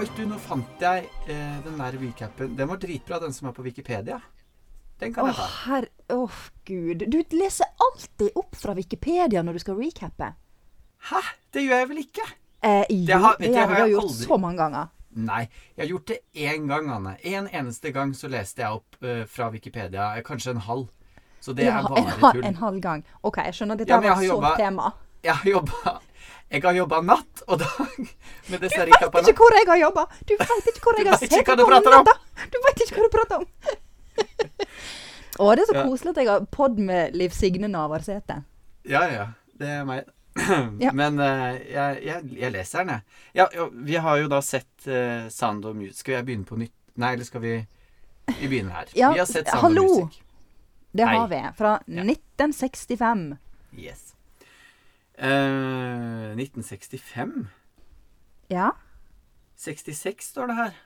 Oi, 0.00 0.06
du, 0.16 0.22
nå 0.30 0.36
fant 0.40 0.80
jeg 0.80 1.08
eh, 1.28 1.56
den 1.64 1.76
der 1.76 1.96
recapen. 2.00 2.54
Den 2.56 2.68
var 2.70 2.78
dritbra, 2.80 3.18
den 3.20 3.34
som 3.36 3.50
er 3.50 3.52
på 3.56 3.64
Wikipedia. 3.66 4.20
Den 5.00 5.12
kan 5.12 5.26
Å, 5.26 5.28
jeg 5.28 5.36
ta. 5.36 5.44
Å, 5.44 5.56
herr... 5.66 5.86
Åh, 6.14 6.38
gud. 6.68 7.04
Du 7.12 7.18
leser 7.36 7.68
alltid 7.84 8.36
opp 8.40 8.56
fra 8.56 8.72
Wikipedia 8.78 9.42
når 9.44 9.58
du 9.58 9.62
skal 9.64 9.76
recappe. 9.80 10.30
Hæ? 11.10 11.20
Det 11.52 11.66
gjør 11.66 11.82
jeg 11.82 11.90
vel 11.90 12.00
ikke? 12.04 12.26
Eh, 12.64 12.84
jo, 12.92 13.18
har- 13.26 13.36
det, 13.40 13.50
det 13.52 13.60
har 13.66 13.76
jeg 13.82 13.92
gjort 13.94 14.06
aldri- 14.08 14.24
så 14.30 14.38
mange 14.40 14.60
ganger. 14.62 14.88
Nei, 15.20 15.40
jeg 15.74 15.82
har 15.84 15.90
gjort 15.90 16.08
det 16.12 16.18
én 16.48 16.66
gang, 16.70 16.90
Anne. 16.96 17.16
En 17.26 17.48
eneste 17.60 17.90
gang 17.92 18.12
så 18.16 18.28
leste 18.30 18.62
jeg 18.62 18.76
opp 18.80 19.00
uh, 19.04 19.24
fra 19.28 19.48
Wikipedia. 19.52 20.12
eh, 20.16 20.24
Kanskje 20.24 20.54
en 20.54 20.62
halv. 20.68 20.86
Så 21.42 21.52
det 21.56 21.66
Ja, 21.68 21.80
er 21.80 21.88
bare 21.88 22.32
tull. 22.36 22.44
en 22.46 22.60
halv 22.60 22.80
gang. 22.84 23.04
OK, 23.26 23.40
jeg 23.48 23.56
skjønner. 23.58 23.80
Dette 23.80 23.90
Ja, 23.96 24.00
var 24.00 24.22
et 24.22 24.28
så 24.30 24.54
tema. 24.60 24.92
Jeg 25.24 25.34
har 25.42 25.50
jobba 25.50 25.98
Jeg 26.50 26.62
har 26.64 26.74
jobba 26.74 26.98
natt 27.06 27.42
og 27.46 27.60
dag 27.62 27.98
med 28.50 28.56
Du 28.58 28.64
disse 28.66 28.80
veit 28.80 28.90
ikke 29.30 29.36
hvor 29.38 29.54
jeg 29.54 29.68
har 29.68 29.78
jobba! 29.84 30.04
Du 30.26 30.32
veit 30.40 30.70
ikke 30.72 30.82
hvor 30.82 30.98
jeg 30.98 31.06
har 31.06 31.20
sett 31.22 31.30
du 31.46 31.64
på 31.64 31.70
natta! 31.94 32.14
Du 32.50 32.56
veit 32.64 32.80
ikke 32.86 32.96
hva 32.96 33.04
du 33.06 33.12
prater 33.14 33.36
om! 33.38 33.44
Å, 35.40 35.52
det 35.56 35.62
er 35.62 35.68
så 35.70 35.76
Ja. 35.78 35.84
koselig 35.86 36.10
at 36.10 36.18
jeg 36.20 36.28
har 36.28 36.46
pod 36.52 36.78
med 36.78 37.14
Liv 37.16 37.30
Signe 37.32 37.68
Navarsete. 37.70 38.40
Ja, 38.84 39.04
ja. 39.08 39.28
Det 39.56 39.68
er 39.78 39.84
meg. 39.88 40.10
Ja. 40.84 40.90
Men 40.96 41.18
uh, 41.20 41.54
jeg, 41.70 42.02
jeg, 42.04 42.26
jeg 42.42 42.52
leser 42.54 42.82
den, 42.84 42.90
jeg. 42.98 43.22
Ja, 43.38 43.46
ja, 43.54 43.68
vi 43.72 43.96
har 44.04 44.18
jo 44.20 44.28
da 44.32 44.40
sett 44.44 44.86
uh, 44.90 45.28
Sound 45.32 45.64
of 45.70 45.74
Music. 45.78 46.02
Skal 46.02 46.18
jeg 46.18 46.26
begynne 46.28 46.48
på 46.48 46.58
nytt? 46.60 46.74
Nei, 47.00 47.14
eller 47.16 47.24
skal 47.28 47.40
vi 47.44 47.54
Vi 48.36 48.48
begynner 48.50 48.74
her. 48.82 48.92
Ja, 48.98 49.12
vi 49.14 49.22
har 49.22 49.30
sett 49.30 49.48
Sound 49.48 49.62
hallo. 49.64 49.84
of 49.86 49.96
Music. 50.04 50.20
Det 50.92 51.06
Hei. 51.06 51.16
har 51.16 51.28
vi. 51.30 51.40
Fra 51.58 51.72
Ja. 51.86 52.04
1965. 52.04 53.24
Yes. 53.78 54.10
Eh, 55.20 56.32
1965? 56.36 57.46
Ja? 58.50 58.70
66 59.60 60.24
står 60.32 60.48
det 60.50 60.56
her. 60.56 60.78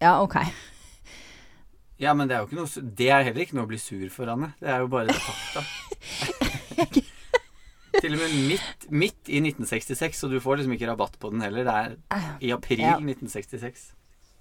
Ja, 0.00 0.12
OK. 0.22 0.36
Ja, 1.98 2.12
men 2.14 2.28
det 2.28 2.36
er 2.36 2.42
jo 2.42 2.46
ikke 2.50 2.58
noe 2.60 2.90
Det 2.96 3.06
er 3.08 3.22
heller 3.24 3.42
ikke 3.42 3.56
noe 3.56 3.64
å 3.66 3.70
bli 3.70 3.78
sur 3.80 4.06
for, 4.12 4.28
Anne. 4.30 4.52
Det 4.60 4.68
er 4.70 4.82
jo 4.84 4.88
bare 4.92 5.08
det 5.10 5.16
fakta. 5.18 5.64
Til 7.96 8.12
og 8.12 8.20
med 8.20 8.34
midt, 8.50 8.86
midt 8.92 9.30
i 9.32 9.40
1966, 9.40 10.18
så 10.20 10.28
du 10.28 10.36
får 10.44 10.60
liksom 10.60 10.74
ikke 10.76 10.90
rabatt 10.90 11.16
på 11.18 11.30
den 11.32 11.40
heller. 11.40 11.64
Det 11.64 11.76
er 12.12 12.34
i 12.44 12.50
april 12.52 12.82
Ja. 12.84 12.94
1966. 13.00 13.86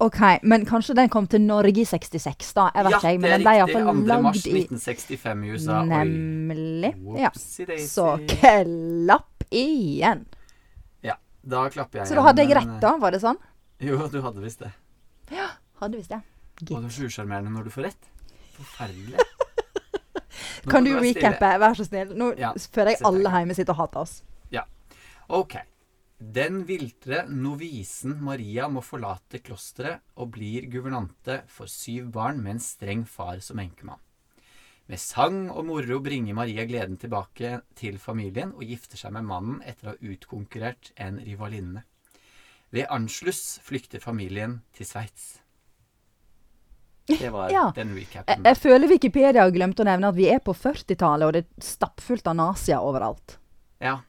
OK, 0.03 0.19
men 0.43 0.65
kanskje 0.67 0.95
den 0.97 1.09
kom 1.09 1.27
til 1.31 1.39
Norge 1.41 1.81
i 1.81 1.85
66, 1.87 2.49
da. 2.57 2.65
Jeg 2.75 2.83
vet 2.87 2.91
ja, 2.91 2.97
ikke, 2.99 3.11
det 3.11 3.19
Men 3.21 3.31
den 3.31 3.43
ble 3.45 3.53
iallfall 3.61 3.85
2. 3.87 4.21
mars 4.25 4.41
1965 4.43 5.43
i 5.45 5.51
USA. 5.55 5.77
Oi. 5.79 5.85
Nemlig. 5.91 6.91
Ja. 7.21 7.31
Så 7.87 8.07
klapp 8.35 9.45
igjen. 9.55 10.25
Ja, 11.05 11.15
da 11.47 11.67
klapper 11.71 12.01
jeg 12.01 12.03
igjen. 12.03 12.09
Så 12.11 12.17
da 12.19 12.25
hadde 12.27 12.43
jeg 12.43 12.57
rett, 12.59 12.73
da? 12.83 12.95
Var 12.99 13.15
det 13.15 13.21
sånn? 13.23 13.39
eh, 13.79 13.87
Jo, 13.87 14.01
du 14.11 14.19
hadde 14.25 14.43
visst 14.43 14.65
det. 14.65 14.73
Ja, 15.31 15.53
Hadde 15.79 15.99
visst 15.99 16.11
det. 16.11 16.21
Og 16.61 16.67
du 16.69 16.75
er 16.87 16.91
så 16.95 17.07
usjarmerende 17.09 17.51
når 17.51 17.67
du 17.67 17.71
får 17.73 17.89
rett. 17.89 18.11
Forferdelig. 18.55 19.23
Kan 20.71 20.87
du 20.87 20.93
recappe, 20.99 21.49
vær 21.61 21.75
så 21.77 21.85
snill? 21.87 22.13
Nå 22.17 22.31
Ja, 22.39 22.53
føler 22.71 22.95
jeg 22.95 23.03
alle 23.07 23.31
hjemme 23.31 23.55
sitter 23.57 23.75
og 23.75 23.81
hater 23.83 24.03
oss. 24.05 24.13
Ja. 24.51 24.63
Ok. 25.27 25.57
Den 26.17 26.61
viltre 26.63 27.25
novisen 27.27 28.15
Maria 28.23 28.69
må 28.71 28.79
forlate 28.85 29.41
klosteret 29.43 29.99
og 30.15 30.31
blir 30.37 30.69
guvernante 30.71 31.41
for 31.51 31.67
syv 31.67 32.07
barn 32.15 32.39
med 32.43 32.55
en 32.55 32.63
streng 32.63 33.03
far 33.03 33.41
som 33.43 33.59
enkemann. 33.59 33.99
Med 34.87 35.01
sang 35.01 35.49
og 35.49 35.65
moro 35.65 35.97
bringer 35.99 36.37
Maria 36.37 36.63
gleden 36.69 36.95
tilbake 37.01 37.59
til 37.75 37.97
familien 37.99 38.53
og 38.53 38.63
gifter 38.63 39.01
seg 39.01 39.15
med 39.15 39.25
mannen 39.27 39.59
etter 39.65 39.89
å 39.89 39.95
ha 39.95 40.11
utkonkurrert 40.13 40.93
en 41.01 41.17
rivalinne. 41.19 41.83
Ved 42.71 42.87
Anschluss 42.93 43.57
flykter 43.65 43.99
familien 43.99 44.59
til 44.77 44.87
Sveits. 44.87 45.41
Det 47.09 47.31
var 47.33 47.51
Ja. 47.55 47.71
den 47.75 47.95
Jeg, 47.97 48.23
jeg 48.23 48.57
føler 48.57 48.87
Wikipedia 48.87 49.43
har 49.43 49.51
glemt 49.53 49.79
å 49.79 49.87
nevne 49.87 50.13
at 50.13 50.17
vi 50.17 50.29
er 50.31 50.39
på 50.39 50.53
40-tallet, 50.53 51.27
og 51.27 51.33
det 51.33 51.43
er 51.43 51.65
stappfullt 51.65 52.27
av 52.27 52.37
nazier 52.39 52.79
overalt. 52.79 53.39
Ja. 53.81 53.99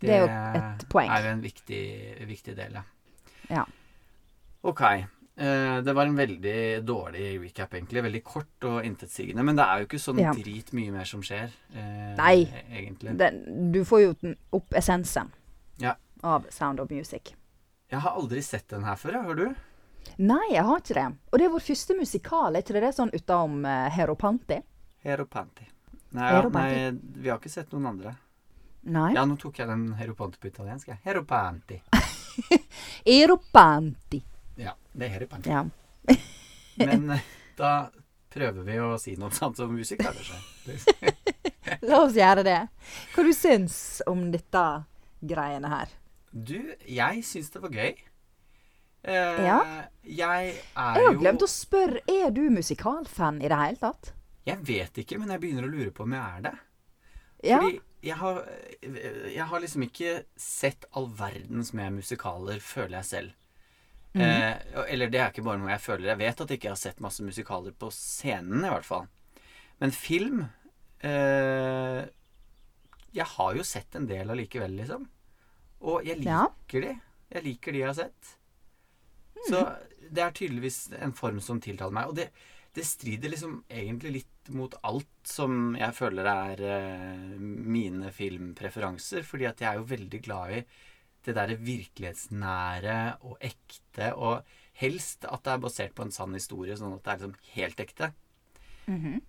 Det 0.00 0.10
er 0.10 0.22
jo 0.24 0.28
et 0.58 0.84
poeng. 0.90 1.08
Det 1.10 1.24
er 1.24 1.32
en 1.32 1.42
viktig, 1.44 1.82
viktig 2.28 2.54
del, 2.56 2.72
ja. 2.80 2.82
Ja. 3.50 3.64
Ok. 4.64 4.80
Eh, 5.36 5.80
det 5.82 5.92
var 5.96 6.06
en 6.06 6.16
veldig 6.16 6.84
dårlig 6.86 7.40
recap, 7.42 7.74
egentlig. 7.74 8.02
Veldig 8.04 8.22
kort 8.24 8.64
og 8.68 8.84
intetsigende. 8.86 9.42
Men 9.44 9.56
det 9.58 9.64
er 9.64 9.80
jo 9.82 9.86
ikke 9.88 9.98
sånn 10.02 10.20
Ja. 10.22 10.32
drit 10.32 10.72
mye 10.72 10.92
mer 10.92 11.04
som 11.04 11.22
skjer, 11.22 11.50
eh, 11.74 12.14
Nei. 12.16 12.44
egentlig. 12.70 13.16
Den, 13.18 13.72
du 13.72 13.82
får 13.84 14.00
jo 14.04 14.34
opp 14.52 14.70
essensen 14.74 15.30
Ja. 15.80 15.94
av 16.22 16.46
Sound 16.50 16.80
of 16.80 16.90
Music. 16.90 17.34
Jeg 17.90 18.00
har 18.00 18.10
aldri 18.16 18.40
sett 18.42 18.68
den 18.68 18.84
her 18.84 18.94
før. 18.96 19.22
Har 19.22 19.34
du? 19.34 19.54
Nei, 20.18 20.52
jeg 20.52 20.62
har 20.64 20.78
ikke 20.80 20.94
det. 20.94 21.06
Og 21.32 21.38
det 21.38 21.44
er 21.46 21.50
vår 21.50 21.60
første 21.60 21.96
musikal, 21.98 22.54
er 22.56 22.62
ikke 22.62 22.74
det 22.74 22.82
det 22.82 22.94
sånn 22.94 23.10
utenom 23.12 23.64
uh, 23.64 23.88
Heropanti? 23.90 24.62
Heropanti. 25.04 25.66
Nei, 26.12 26.30
ja, 26.30 26.40
Heropanti. 26.42 26.74
nei, 26.74 26.90
vi 27.22 27.28
har 27.28 27.38
ikke 27.38 27.50
sett 27.50 27.70
noen 27.72 27.86
andre. 27.86 28.16
Nei. 28.84 29.14
Ja, 29.16 29.24
nå 29.24 29.36
tok 29.40 29.58
jeg 29.62 29.68
den 29.70 29.86
Heropanti 29.96 30.38
på 30.42 30.50
italiensk. 30.50 30.88
jeg. 30.92 30.98
Heropanti. 31.06 31.78
Eropanti. 33.04 34.20
Ja, 34.60 34.74
det 34.92 35.06
er 35.06 35.12
Heropanti. 35.18 35.50
Ja. 35.50 35.64
Men 36.84 37.10
eh, 37.16 37.20
da 37.58 37.70
prøver 38.34 38.64
vi 38.66 38.78
å 38.82 38.94
si 39.00 39.14
noe 39.20 39.30
sant 39.34 39.56
som 39.60 39.72
musikk, 39.74 40.02
da, 40.04 40.12
kanskje. 40.12 41.12
La 41.88 42.00
oss 42.04 42.16
gjøre 42.18 42.44
det. 42.46 42.58
Hva 43.14 43.24
du 43.26 43.32
syns 43.36 43.76
om 44.10 44.26
dette 44.34 44.64
greiene 45.24 45.70
her? 45.72 45.92
Du, 46.34 46.58
jeg 46.90 47.22
syns 47.24 47.52
det 47.54 47.62
var 47.62 47.72
gøy. 47.78 47.94
Eh, 49.04 49.40
Ja. 49.44 49.58
Jeg 50.04 50.50
er 50.50 50.52
Jeg 50.52 51.06
har 51.06 51.12
jo 51.14 51.18
glemt 51.22 51.42
å 51.44 51.48
spørre, 51.48 52.02
er 52.10 52.30
du 52.34 52.42
musikalfan 52.52 53.38
i 53.40 53.48
det 53.48 53.56
hele 53.60 53.80
tatt? 53.80 54.12
Jeg 54.44 54.60
vet 54.66 54.98
ikke, 55.00 55.16
men 55.20 55.30
jeg 55.32 55.40
begynner 55.40 55.64
å 55.64 55.72
lure 55.72 55.92
på 55.96 56.04
om 56.04 56.12
jeg 56.12 56.20
er 56.20 56.42
det. 56.50 56.54
Ja. 57.48 57.60
Fordi 57.62 57.78
jeg 58.04 58.16
har, 58.20 58.42
jeg 59.32 59.46
har 59.50 59.60
liksom 59.64 59.84
ikke 59.86 60.10
sett 60.36 60.84
all 60.92 61.06
verdens 61.16 61.72
med 61.76 61.96
musikaler, 61.96 62.60
føler 62.60 62.98
jeg 63.00 63.08
selv. 63.10 63.32
Mm. 64.14 64.20
eh, 64.22 64.84
eller 64.92 65.08
det 65.10 65.18
er 65.18 65.32
ikke 65.32 65.42
bare 65.46 65.58
noe 65.58 65.72
jeg 65.72 65.82
føler. 65.82 66.10
Jeg 66.12 66.20
vet 66.20 66.40
at 66.44 66.52
jeg 66.52 66.60
ikke 66.60 66.70
har 66.74 66.78
sett 66.78 67.00
masse 67.02 67.24
musikaler 67.26 67.74
på 67.74 67.88
scenen, 67.90 68.60
i 68.62 68.70
hvert 68.70 68.86
fall. 68.86 69.08
Men 69.82 69.90
film 69.90 70.44
eh, 71.02 72.04
Jeg 73.14 73.26
har 73.36 73.54
jo 73.58 73.64
sett 73.66 73.94
en 73.98 74.06
del 74.10 74.30
allikevel, 74.30 74.76
liksom. 74.80 75.08
Og 75.84 76.06
jeg 76.06 76.22
Ja. 76.24 76.44
liker 76.48 76.80
de. 76.88 76.94
Jeg 77.34 77.44
liker 77.44 77.72
de 77.72 77.78
jeg 77.82 77.86
har 77.90 77.94
sett. 77.98 78.30
Så 79.48 79.60
det 80.10 80.22
er 80.22 80.30
tydeligvis 80.34 80.78
en 81.00 81.12
form 81.12 81.40
som 81.40 81.60
tiltaler 81.60 81.92
meg. 81.92 82.08
Og 82.08 82.14
det, 82.16 82.28
det 82.74 82.84
strider 82.86 83.30
liksom 83.30 83.60
egentlig 83.70 84.10
litt 84.18 84.50
mot 84.54 84.74
alt 84.82 85.28
som 85.28 85.76
jeg 85.78 85.94
føler 85.94 86.26
er 86.28 86.62
eh, 86.68 87.36
mine 87.38 88.10
filmpreferanser. 88.14 89.22
Fordi 89.26 89.46
at 89.50 89.62
jeg 89.62 89.70
er 89.70 89.80
jo 89.80 89.92
veldig 89.92 90.20
glad 90.24 90.56
i 90.58 90.64
det 91.24 91.36
derre 91.38 91.56
virkelighetsnære 91.60 92.98
og 93.24 93.38
ekte. 93.44 94.10
Og 94.18 94.56
helst 94.82 95.28
at 95.30 95.46
det 95.46 95.54
er 95.54 95.62
basert 95.62 95.94
på 95.96 96.06
en 96.06 96.14
sann 96.14 96.34
historie, 96.36 96.76
sånn 96.78 96.96
at 96.96 97.04
det 97.04 97.12
er 97.12 97.22
liksom 97.22 97.38
helt 97.54 97.84
ekte. 97.86 98.12
Mm 98.86 99.00
-hmm. 99.00 99.20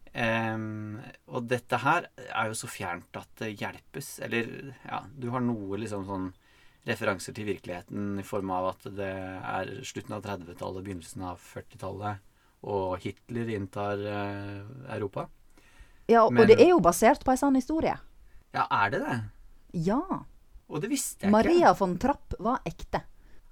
um, 0.56 1.00
og 1.28 1.48
dette 1.48 1.78
her 1.78 2.10
er 2.18 2.48
jo 2.48 2.54
så 2.54 2.68
fjernt 2.68 3.16
at 3.16 3.30
det 3.40 3.56
hjelpes. 3.62 4.20
Eller 4.20 4.76
ja, 4.84 5.06
du 5.16 5.30
har 5.30 5.40
noe 5.40 5.78
liksom 5.78 6.06
sånn 6.06 6.34
referanser 6.86 7.34
til 7.34 7.46
virkeligheten 7.46 8.20
i 8.20 8.24
form 8.24 8.52
av 8.52 8.68
at 8.68 8.84
det 8.96 9.14
er 9.42 9.84
slutten 9.84 10.14
av 10.14 10.24
30-tallet, 10.26 10.84
begynnelsen 10.84 11.22
av 11.22 11.40
40-tallet, 11.40 12.18
og 12.64 12.98
Hitler 13.04 13.50
inntar 13.56 14.00
eh, 14.00 14.62
Europa. 14.96 15.28
Ja, 16.08 16.24
og 16.26 16.34
Men- 16.34 16.48
det 16.48 16.60
er 16.62 16.70
jo 16.70 16.80
basert 16.80 17.24
på 17.26 17.32
ei 17.32 17.38
sann 17.38 17.56
historie. 17.56 17.98
Ja, 18.54 18.68
er 18.72 18.90
det 18.90 19.00
det? 19.02 19.20
Ja. 19.86 20.02
Og 20.70 20.82
det 20.82 20.90
visste 20.90 21.26
jeg 21.26 21.32
Maria 21.32 21.74
von 21.74 21.98
Trapp 21.98 22.34
var 22.40 22.60
ekte. 22.66 23.02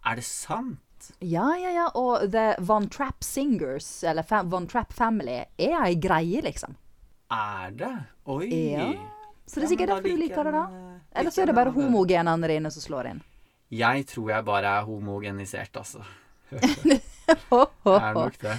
Er 0.05 0.15
det 0.15 0.23
sant? 0.23 0.79
Ja, 1.19 1.55
ja, 1.59 1.69
ja. 1.75 1.87
Og 1.95 2.31
The 2.31 2.55
Von 2.63 2.87
Trapp 2.89 3.23
Singers, 3.23 4.03
eller 4.03 4.23
Von 4.49 4.67
Trapp 4.67 4.93
Family, 4.93 5.43
er 5.59 5.75
ei 5.83 5.95
greie, 5.95 6.41
liksom. 6.41 6.75
Er 7.31 7.71
det? 7.71 7.91
Oi. 8.25 8.47
Ja. 8.71 8.87
Så 9.45 9.59
det 9.59 9.65
er 9.65 9.69
sikkert 9.73 9.89
ja, 9.89 9.95
derfor 9.97 10.09
du 10.09 10.15
liker 10.21 10.43
det, 10.47 10.53
da. 10.53 10.63
eh, 10.63 11.19
Eller 11.19 11.31
så 11.31 11.41
er 11.41 11.45
det 11.51 11.55
bare 11.55 11.71
det. 11.73 11.75
homogenene 11.83 12.47
dine 12.47 12.71
som 12.71 12.81
slår 12.81 13.09
inn. 13.11 13.21
Jeg 13.73 14.05
tror 14.07 14.29
jeg 14.31 14.45
bare 14.45 14.65
er 14.79 14.85
homogenisert, 14.87 15.75
altså. 15.75 16.03
Ho, 17.49 17.65
er 17.97 18.13
nok 18.13 18.37
det. 18.39 18.55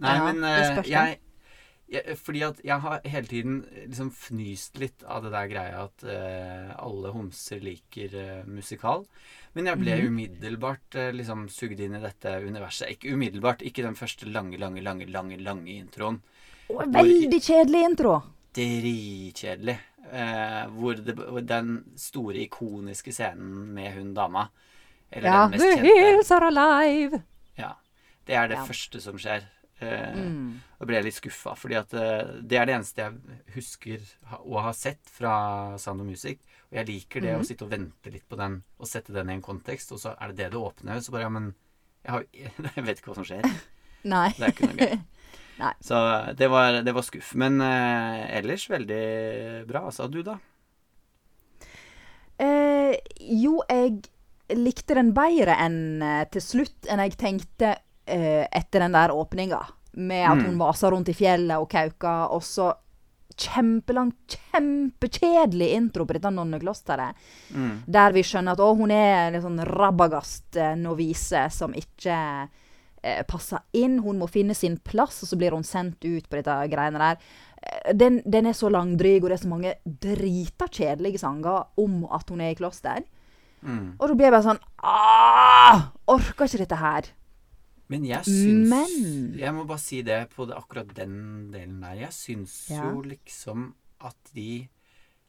Nei, 0.00 0.14
Ja, 0.16 0.24
men 0.24 0.40
det 0.40 0.52
eh, 0.58 0.74
det. 0.78 0.86
jeg, 0.88 1.18
jeg 1.92 2.16
Fordi 2.16 2.42
at 2.46 2.60
jeg 2.64 2.80
har 2.80 3.00
hele 3.04 3.26
tiden 3.28 3.56
liksom 3.86 4.10
fnyst 4.10 4.78
litt 4.80 5.02
av 5.04 5.22
det 5.26 5.32
der 5.34 5.48
greia 5.50 5.82
at 5.84 6.04
uh, 6.08 6.72
alle 6.80 7.10
homser 7.12 7.60
liker 7.60 8.14
uh, 8.16 8.46
musikal. 8.48 9.04
Men 9.54 9.66
jeg 9.66 9.78
ble 9.82 9.96
Mhm. 9.98 10.06
umiddelbart 10.08 10.94
eh, 10.96 11.10
liksom 11.12 11.48
sugd 11.52 11.78
inn 11.80 11.94
i 11.94 12.00
dette 12.00 12.38
universet. 12.40 12.88
Ikke 12.94 13.12
umiddelbart, 13.12 13.60
ikke 13.60 13.82
den 13.84 13.94
første 13.94 14.24
lange, 14.32 14.56
lange, 14.58 14.80
lange, 14.80 15.04
lange, 15.12 15.36
lange 15.36 15.68
introen. 15.76 16.22
Å, 16.70 16.86
Veldig 16.88 17.42
kjedelig 17.42 17.84
intro. 17.90 18.22
Eller 25.12 25.28
Ja. 25.28 25.42
den 25.48 25.50
mest 25.50 25.62
The 25.64 25.76
kjente. 25.76 26.00
hills 26.00 26.30
are 26.30 26.46
alive. 26.48 27.22
Ja. 27.58 27.74
Det 28.24 28.34
er 28.34 28.48
det 28.48 28.56
Ja. 28.56 28.64
første 28.64 29.00
som 29.02 29.18
skjer. 29.18 29.42
Eh, 29.82 30.14
Mm. 30.22 30.60
Og 30.82 30.86
ble 30.90 30.98
litt 31.04 31.14
skuffa, 31.14 31.52
fordi 31.56 31.76
at 31.78 31.92
eh, 31.94 32.32
det 32.42 32.58
er 32.58 32.66
det 32.66 32.74
eneste 32.74 33.04
jeg 33.04 33.38
husker 33.54 34.00
og 34.40 34.56
å 34.58 34.62
ha 34.66 34.72
sett 34.74 35.00
fra 35.10 35.76
Sound 35.78 36.00
of 36.02 36.06
Music. 36.08 36.40
Og 36.72 36.78
jeg 36.80 36.86
liker 36.88 37.20
det 37.22 37.32
Mhm. 37.36 37.40
å 37.40 37.46
sitte 37.46 37.64
og 37.64 37.70
vente 37.70 38.10
litt 38.12 38.28
på 38.28 38.36
den, 38.40 38.62
og 38.80 38.86
sette 38.90 39.12
den 39.14 39.30
i 39.30 39.34
en 39.34 39.42
kontekst, 39.42 39.92
og 39.92 39.98
så 40.02 40.16
er 40.20 40.28
det 40.32 40.36
det 40.36 40.50
det 40.52 40.58
åpner. 40.60 41.00
Så 41.00 41.12
bare, 41.12 41.22
ja, 41.22 41.28
men 41.28 41.54
jeg, 42.04 42.10
har, 42.12 42.24
jeg 42.76 42.84
vet 42.84 42.98
ikke 42.98 43.12
hva 43.12 43.14
som 43.20 43.24
skjer. 43.28 43.42
Nei. 44.04 44.28
Det 44.38 44.42
er 44.48 44.52
ikke 44.56 44.70
noe 44.72 44.86
gøy. 44.88 45.00
Nei. 45.62 45.72
Så 45.84 46.34
det 46.34 46.48
var, 46.50 46.80
det 46.82 46.94
var 46.96 47.02
skuff. 47.06 47.34
Men 47.38 47.60
eh, 47.60 48.38
ellers 48.40 48.64
veldig 48.70 49.66
bra. 49.68 49.84
Altså, 49.86 50.08
du, 50.10 50.22
da? 50.26 50.38
Eh, 52.42 52.96
jo, 53.20 53.60
jeg 53.70 54.02
likte 54.58 54.96
den 54.98 55.12
bedre 55.16 55.54
enn 55.62 56.02
eh, 56.02 56.24
til 56.32 56.42
slutt 56.44 56.88
enn 56.90 57.02
jeg 57.04 57.14
tenkte 57.20 57.76
eh, 58.06 58.46
etter 58.52 58.80
den 58.80 58.92
der 58.92 59.10
åpninga. 59.14 59.60
Med 59.94 60.24
at 60.30 60.38
Mm. 60.38 60.44
hun 60.46 60.58
vasa 60.58 60.90
rundt 60.90 61.08
i 61.08 61.14
fjellet 61.14 61.58
og 61.60 61.68
kauka, 61.68 62.28
og 62.32 62.40
så 62.42 62.72
kjempelang, 63.36 64.12
kjempekjedelig 64.28 65.68
intro 65.76 66.04
på 66.06 66.12
dette 66.16 66.30
nonneklosteret. 66.32 67.14
Mm. 67.54 67.82
Der 67.86 68.12
vi 68.12 68.22
skjønner 68.22 68.52
at 68.52 68.60
å, 68.60 68.70
hun 68.76 68.90
er 68.90 69.32
en 69.32 69.42
sånn 69.42 69.60
rabagast 69.68 70.56
eh, 70.56 70.74
novise 70.76 71.46
som 71.50 71.72
ikke 71.76 72.48
eh, 73.02 73.22
passer 73.28 73.60
inn. 73.72 73.98
Hun 74.04 74.18
må 74.18 74.28
finne 74.30 74.54
sin 74.54 74.76
plass, 74.78 75.22
og 75.22 75.28
så 75.32 75.36
blir 75.40 75.52
hun 75.56 75.64
sendt 75.64 76.04
ut 76.04 76.28
på 76.28 76.36
dette 76.40 76.56
greiene 76.72 76.98
der. 76.98 77.16
Eh, 77.62 77.92
Den, 77.94 78.20
den 78.24 78.46
er 78.46 78.52
så 78.56 78.68
langdryg, 78.72 79.22
og 79.24 79.30
det 79.30 79.38
er 79.40 79.44
så 79.44 79.48
mange 79.52 79.74
drita 79.84 80.68
kjedelige 80.68 81.18
sanger 81.20 81.66
om 81.78 82.06
at 82.10 82.28
hun 82.30 82.40
er 82.40 82.52
i 82.52 82.58
kloster. 82.58 83.02
Mm. 83.62 83.94
Og 84.00 84.08
da 84.08 84.14
blir 84.14 84.26
jeg 84.26 84.32
bare 84.32 84.48
sånn 84.48 84.62
Orker 86.10 86.48
ikke 86.48 86.64
dette 86.64 86.78
her. 86.80 87.02
Men 87.92 88.04
jeg 88.08 88.24
syns 88.24 88.68
Men- 88.72 89.38
Jeg 89.38 89.52
må 89.54 89.66
bare 89.68 89.82
si 89.82 90.02
det 90.06 90.20
på 90.32 90.46
det, 90.48 90.56
akkurat 90.56 90.92
den 90.96 91.50
delen 91.52 91.80
der. 91.84 91.98
Jeg 92.06 92.14
syns 92.16 92.70
Ja. 92.70 92.90
jo 92.90 93.02
liksom 93.02 93.74
at 94.00 94.16
de 94.34 94.68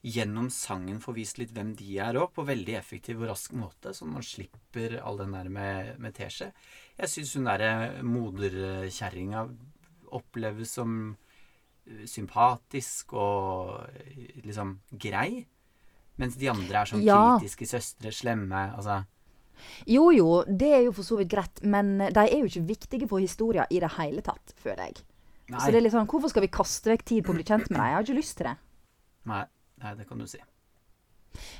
gjennom 0.03 0.49
sangen 0.51 0.99
får 0.99 1.13
vist 1.15 1.37
litt 1.39 1.51
hvem 1.55 1.75
de 1.77 1.97
er 1.99 2.13
òg, 2.19 2.33
på 2.35 2.43
veldig 2.45 2.75
effektiv 2.75 3.21
og 3.21 3.29
rask 3.29 3.53
måte, 3.55 3.93
så 3.95 4.05
man 4.05 4.21
slipper 4.21 4.97
all 5.01 5.17
den 5.17 5.31
der 5.31 5.47
med, 5.49 5.97
med 5.99 6.13
teskje. 6.13 6.51
Jeg 6.99 7.07
syns 7.07 7.33
hun 7.35 7.45
derre 7.45 8.01
moderkjerringa 8.03 9.45
oppleves 10.11 10.73
som 10.77 11.15
eh, 11.87 12.03
sympatisk 12.05 13.13
og 13.13 13.87
eh, 13.95 14.41
liksom 14.43 14.77
grei. 14.99 15.45
Mens 16.17 16.35
de 16.37 16.47
andre 16.51 16.81
er 16.83 16.85
sånn 16.91 17.03
Ja. 17.03 17.37
kritiske 17.39 17.65
søstre, 17.67 18.11
slemme. 18.13 18.75
Altså 18.75 19.05
Jo 19.89 20.09
jo, 20.13 20.29
det 20.47 20.71
er 20.75 20.85
jo 20.87 20.93
for 20.95 21.07
så 21.07 21.17
vidt 21.19 21.31
greit, 21.31 21.63
men 21.63 21.95
de 22.03 22.23
er 22.23 22.39
jo 22.39 22.49
ikke 22.49 22.67
viktige 22.73 23.09
for 23.09 23.23
historien 23.23 23.69
i 23.69 23.81
det 23.83 23.91
hele 23.97 24.23
tatt, 24.25 24.55
føler 24.59 24.89
jeg. 24.89 25.03
Så 25.53 25.69
det 25.69 25.79
er 25.79 25.85
litt 25.85 25.93
sånn, 25.93 26.09
Hvorfor 26.09 26.31
skal 26.31 26.45
vi 26.45 26.53
kaste 26.53 26.93
vekk 26.93 27.05
tid 27.05 27.25
på 27.25 27.33
å 27.33 27.37
bli 27.37 27.45
kjent 27.45 27.69
med 27.69 27.77
dem? 27.77 27.85
Jeg 27.85 27.97
har 27.97 28.07
ikke 28.07 28.19
lyst 28.19 28.37
til 28.39 28.49
det. 28.49 28.55
Nei, 29.29 29.43
nei, 29.83 29.95
det 29.99 30.07
kan 30.09 30.21
du 30.23 30.27
si. 30.29 30.39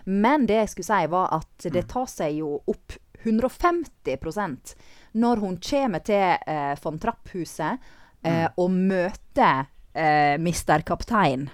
Men 0.06 0.48
det 0.50 0.60
jeg 0.62 0.72
skulle 0.74 0.90
si, 0.90 1.12
var 1.14 1.34
at 1.40 1.68
det 1.74 1.86
tar 1.92 2.08
seg 2.12 2.38
jo 2.40 2.56
opp 2.70 2.96
150 3.24 4.76
når 5.20 5.42
hun 5.44 5.58
kommer 5.64 6.04
til 6.04 6.38
eh, 6.50 6.74
von 6.84 7.00
Trapp-huset 7.00 7.92
eh, 8.26 8.48
og 8.60 8.72
møter 8.74 9.70
eh, 9.96 10.36
Mr. 10.40 10.84
Kaptein. 10.88 11.48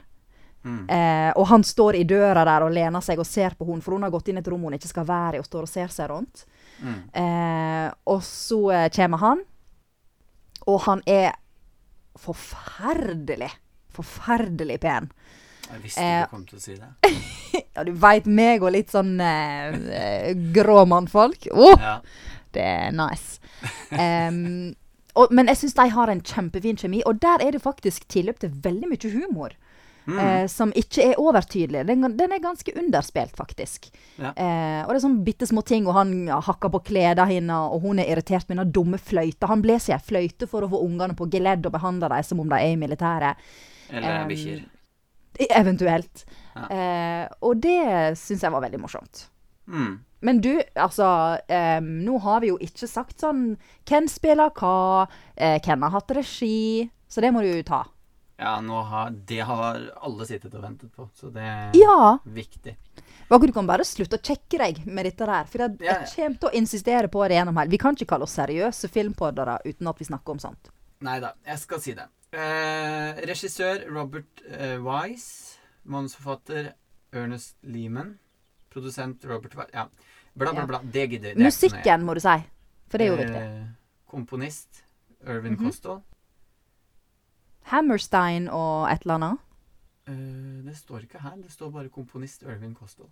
Mm. 0.64 0.90
Eh, 0.92 1.32
og 1.40 1.46
han 1.48 1.64
står 1.64 1.96
i 1.96 2.04
døra 2.04 2.44
der 2.46 2.66
og 2.66 2.74
lener 2.76 3.02
seg 3.06 3.20
og 3.22 3.28
ser 3.28 3.56
på 3.56 3.66
henne, 3.70 3.82
for 3.82 3.96
hun 3.96 4.04
har 4.04 4.12
gått 4.12 4.28
inn 4.28 4.40
i 4.40 4.42
et 4.44 4.48
rom 4.52 4.66
hun 4.68 4.76
ikke 4.76 4.92
skal 4.92 5.08
være 5.08 5.38
i, 5.38 5.40
og 5.40 5.48
står 5.48 5.68
og 5.68 5.72
ser 5.72 5.94
seg 5.94 6.10
rundt. 6.12 6.44
Mm. 6.84 6.98
Eh, 7.22 7.88
og 8.12 8.24
så 8.28 8.60
eh, 8.76 8.90
kommer 8.96 9.24
han, 9.24 9.44
og 10.68 10.82
han 10.86 11.02
er 11.08 11.32
forferdelig, 12.20 13.50
forferdelig 13.96 14.80
pen. 14.84 15.10
Jeg 15.70 15.84
visste 15.84 16.02
Eh, 16.02 16.24
du 16.26 16.32
kom 16.34 16.46
til 16.50 16.58
å 16.58 16.64
si 16.64 16.76
det. 16.76 16.92
Ja, 17.80 17.84
du 17.86 17.94
veit 17.96 18.26
meg 18.26 18.64
og 18.66 18.74
litt 18.74 18.90
sånn 18.92 19.20
eh, 19.24 19.76
eh, 19.96 20.30
grå 20.56 20.82
mannfolk. 20.90 21.48
Oh, 21.54 21.76
Ja. 21.80 22.00
det 22.52 22.66
er 22.66 22.92
nice. 22.92 23.38
Um, 23.94 24.74
og, 25.16 25.32
men 25.32 25.48
jeg 25.52 25.62
syns 25.62 25.78
de 25.78 25.86
har 25.94 26.12
en 26.12 26.22
kjempefin 26.26 26.80
kjemi, 26.80 27.02
og 27.08 27.22
der 27.22 27.44
er 27.46 27.56
det 27.56 27.62
faktisk 27.64 28.08
tilløp 28.12 28.40
til 28.42 28.52
veldig 28.66 28.90
mye 28.92 29.12
humor. 29.14 29.56
Mm. 30.06 30.20
Eh, 30.20 30.46
som 30.50 30.72
ikke 30.76 31.04
er 31.12 31.20
overtydelig. 31.22 31.84
Den, 31.88 32.08
den 32.18 32.34
er 32.34 32.42
ganske 32.42 32.74
underspilt, 32.80 33.36
faktisk. 33.38 33.90
Ja. 34.18 34.32
Eh, 34.34 34.80
og 34.86 34.94
det 34.94 34.98
er 35.00 35.06
sånn 35.06 35.20
bitte 35.26 35.50
små 35.50 35.64
ting, 35.68 35.88
og 35.90 35.98
han 36.00 36.14
hakker 36.30 36.72
på 36.74 36.84
klærne 36.92 37.28
hennes, 37.30 37.76
og 37.76 37.86
hun 37.86 38.02
er 38.02 38.10
irritert 38.10 38.50
med 38.50 38.62
den 38.64 38.74
dumme 38.76 39.02
fløyta. 39.02 39.52
Han 39.52 39.64
blåser 39.66 39.94
i 39.94 39.98
ei 39.98 40.08
fløyte 40.10 40.50
for 40.50 40.66
å 40.66 40.72
få 40.72 40.84
ungene 40.88 41.18
på 41.18 41.30
geledd 41.32 41.68
og 41.70 41.76
behandle 41.78 42.12
dem 42.16 42.26
som 42.26 42.42
om 42.42 42.50
de 42.50 42.60
er 42.60 42.74
i 42.74 42.80
militæret. 42.80 43.50
Eller 43.90 44.22
eh, 44.22 44.28
bikkjer. 44.30 44.68
Eventuelt. 45.56 46.26
Ja. 46.56 46.68
Eh, 46.68 47.26
og 47.46 47.62
det 47.64 47.82
syns 48.20 48.44
jeg 48.44 48.54
var 48.54 48.66
veldig 48.66 48.82
morsomt. 48.82 49.28
Mm. 49.70 50.00
Men 50.26 50.42
du, 50.44 50.52
altså 50.76 51.38
eh, 51.48 51.78
Nå 51.80 52.18
har 52.26 52.42
vi 52.44 52.50
jo 52.50 52.58
ikke 52.60 52.88
sagt 52.90 53.22
sånn 53.22 53.54
Hvem 53.88 54.08
spiller 54.10 54.50
hva? 54.58 55.06
Eh, 55.38 55.60
hvem 55.64 55.86
har 55.86 55.94
hatt 55.94 56.12
regi? 56.18 56.90
Så 57.08 57.22
det 57.24 57.32
må 57.34 57.44
du 57.46 57.52
jo 57.52 57.62
ta. 57.66 57.84
Ja, 58.40 58.56
har, 58.90 59.10
det 59.28 59.40
har 59.44 59.80
alle 60.00 60.26
sittet 60.26 60.54
og 60.56 60.62
ventet 60.64 60.92
på, 60.96 61.10
så 61.14 61.30
det 61.34 61.44
er 61.44 61.72
Ja! 61.76 62.18
viktig. 62.26 62.78
Hva, 63.30 63.38
du 63.38 63.52
kan 63.54 63.68
bare 63.68 63.84
slutte 63.86 64.18
å 64.18 64.24
sjekke 64.24 64.58
deg 64.58 64.86
med 64.88 65.06
dette 65.06 65.26
der. 65.28 65.46
For 65.46 65.60
jeg, 65.66 65.76
Ja, 65.84 66.00
ja. 66.00 66.06
jeg 66.08 66.16
kommer 66.16 66.40
til 66.40 66.50
å 66.50 66.54
insistere 66.58 67.08
på 67.12 67.28
det 67.28 67.36
gjennom 67.38 67.58
her. 67.60 67.68
Vi 67.68 67.78
kan 67.78 67.94
ikke 67.96 68.08
kalle 68.14 68.24
oss 68.24 68.38
seriøse 68.40 68.90
filmpodere 68.90 69.60
uten 69.66 69.88
at 69.92 70.00
vi 70.00 70.06
snakker 70.08 70.32
om 70.32 70.40
sånt. 70.40 70.72
Nei 71.02 71.20
da, 71.20 71.34
jeg 71.46 71.60
skal 71.60 71.80
si 71.84 71.94
det. 71.94 72.08
Eh, 72.32 73.20
regissør 73.28 73.86
Robert 73.92 74.42
eh, 74.50 74.78
Wise. 74.80 75.58
Manusforfatter 75.90 76.74
Ernest 77.14 77.56
Lehman. 77.64 78.18
Produsent 78.70 79.24
Robert 79.26 79.56
Wise 79.56 79.70
Ja, 79.74 79.88
bla, 80.36 80.54
bla, 80.54 80.66
bla. 80.66 80.80
Det 80.84 81.08
gidder 81.10 81.34
det. 81.36 81.44
Musikken, 81.44 82.04
må 82.06 82.14
du 82.16 82.22
si. 82.22 82.36
For 82.90 82.98
det 82.98 83.08
er 83.08 83.12
jo 83.12 83.18
viktig. 83.22 83.42
Eh, 83.42 83.66
komponist 84.10 84.84
Irvin 85.28 85.54
Mhm. 85.58 85.66
Kostal. 85.66 86.02
Hammerstein 87.72 88.50
og 88.50 88.90
et 88.92 89.06
eller 89.06 89.20
annet. 89.20 89.46
Uh, 90.10 90.62
det 90.66 90.76
står 90.78 91.06
ikke 91.06 91.22
her. 91.22 91.38
Det 91.38 91.52
står 91.54 91.72
bare 91.74 91.92
komponist 91.94 92.44
Irvin 92.44 92.74
Kostal. 92.78 93.10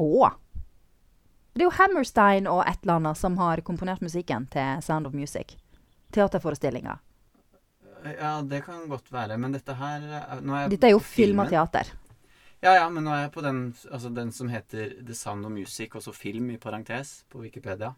Å! 0.00 0.30
Det 1.52 1.60
er 1.60 1.68
jo 1.68 1.76
Hammerstein 1.76 2.48
og 2.48 2.62
et 2.64 2.80
eller 2.82 2.98
annet 2.98 3.18
som 3.20 3.36
har 3.38 3.60
komponert 3.66 4.00
musikken 4.00 4.46
til 4.52 4.80
Sound 4.82 5.06
of 5.06 5.16
Music. 5.16 5.56
Teaterforestillinga. 6.12 6.98
Eh, 8.04 8.14
Ja, 8.18 8.42
det 8.42 8.64
kan 8.64 8.88
godt 8.88 9.12
være, 9.12 9.36
men 9.38 9.52
dette 9.52 9.74
her 9.78 10.02
eh, 10.02 10.38
er 10.40 10.70
Dette 10.72 10.88
er 10.88 10.96
jo 10.96 10.98
film 10.98 11.44
og 11.44 11.52
teater. 11.52 11.92
Ja, 12.62 12.74
ja, 12.78 12.88
men 12.90 13.04
nå 13.04 13.10
er 13.10 13.24
jeg 13.24 13.32
på 13.34 13.42
den, 13.42 13.74
altså 13.90 14.10
den 14.14 14.32
som 14.32 14.48
heter 14.48 14.94
The 15.02 15.14
Sound 15.14 15.46
of 15.46 15.52
Music, 15.52 15.94
også 15.98 16.12
film 16.14 16.50
i 16.50 16.58
parentes, 16.62 17.24
på 17.28 17.42
Wikipedia. 17.42 17.92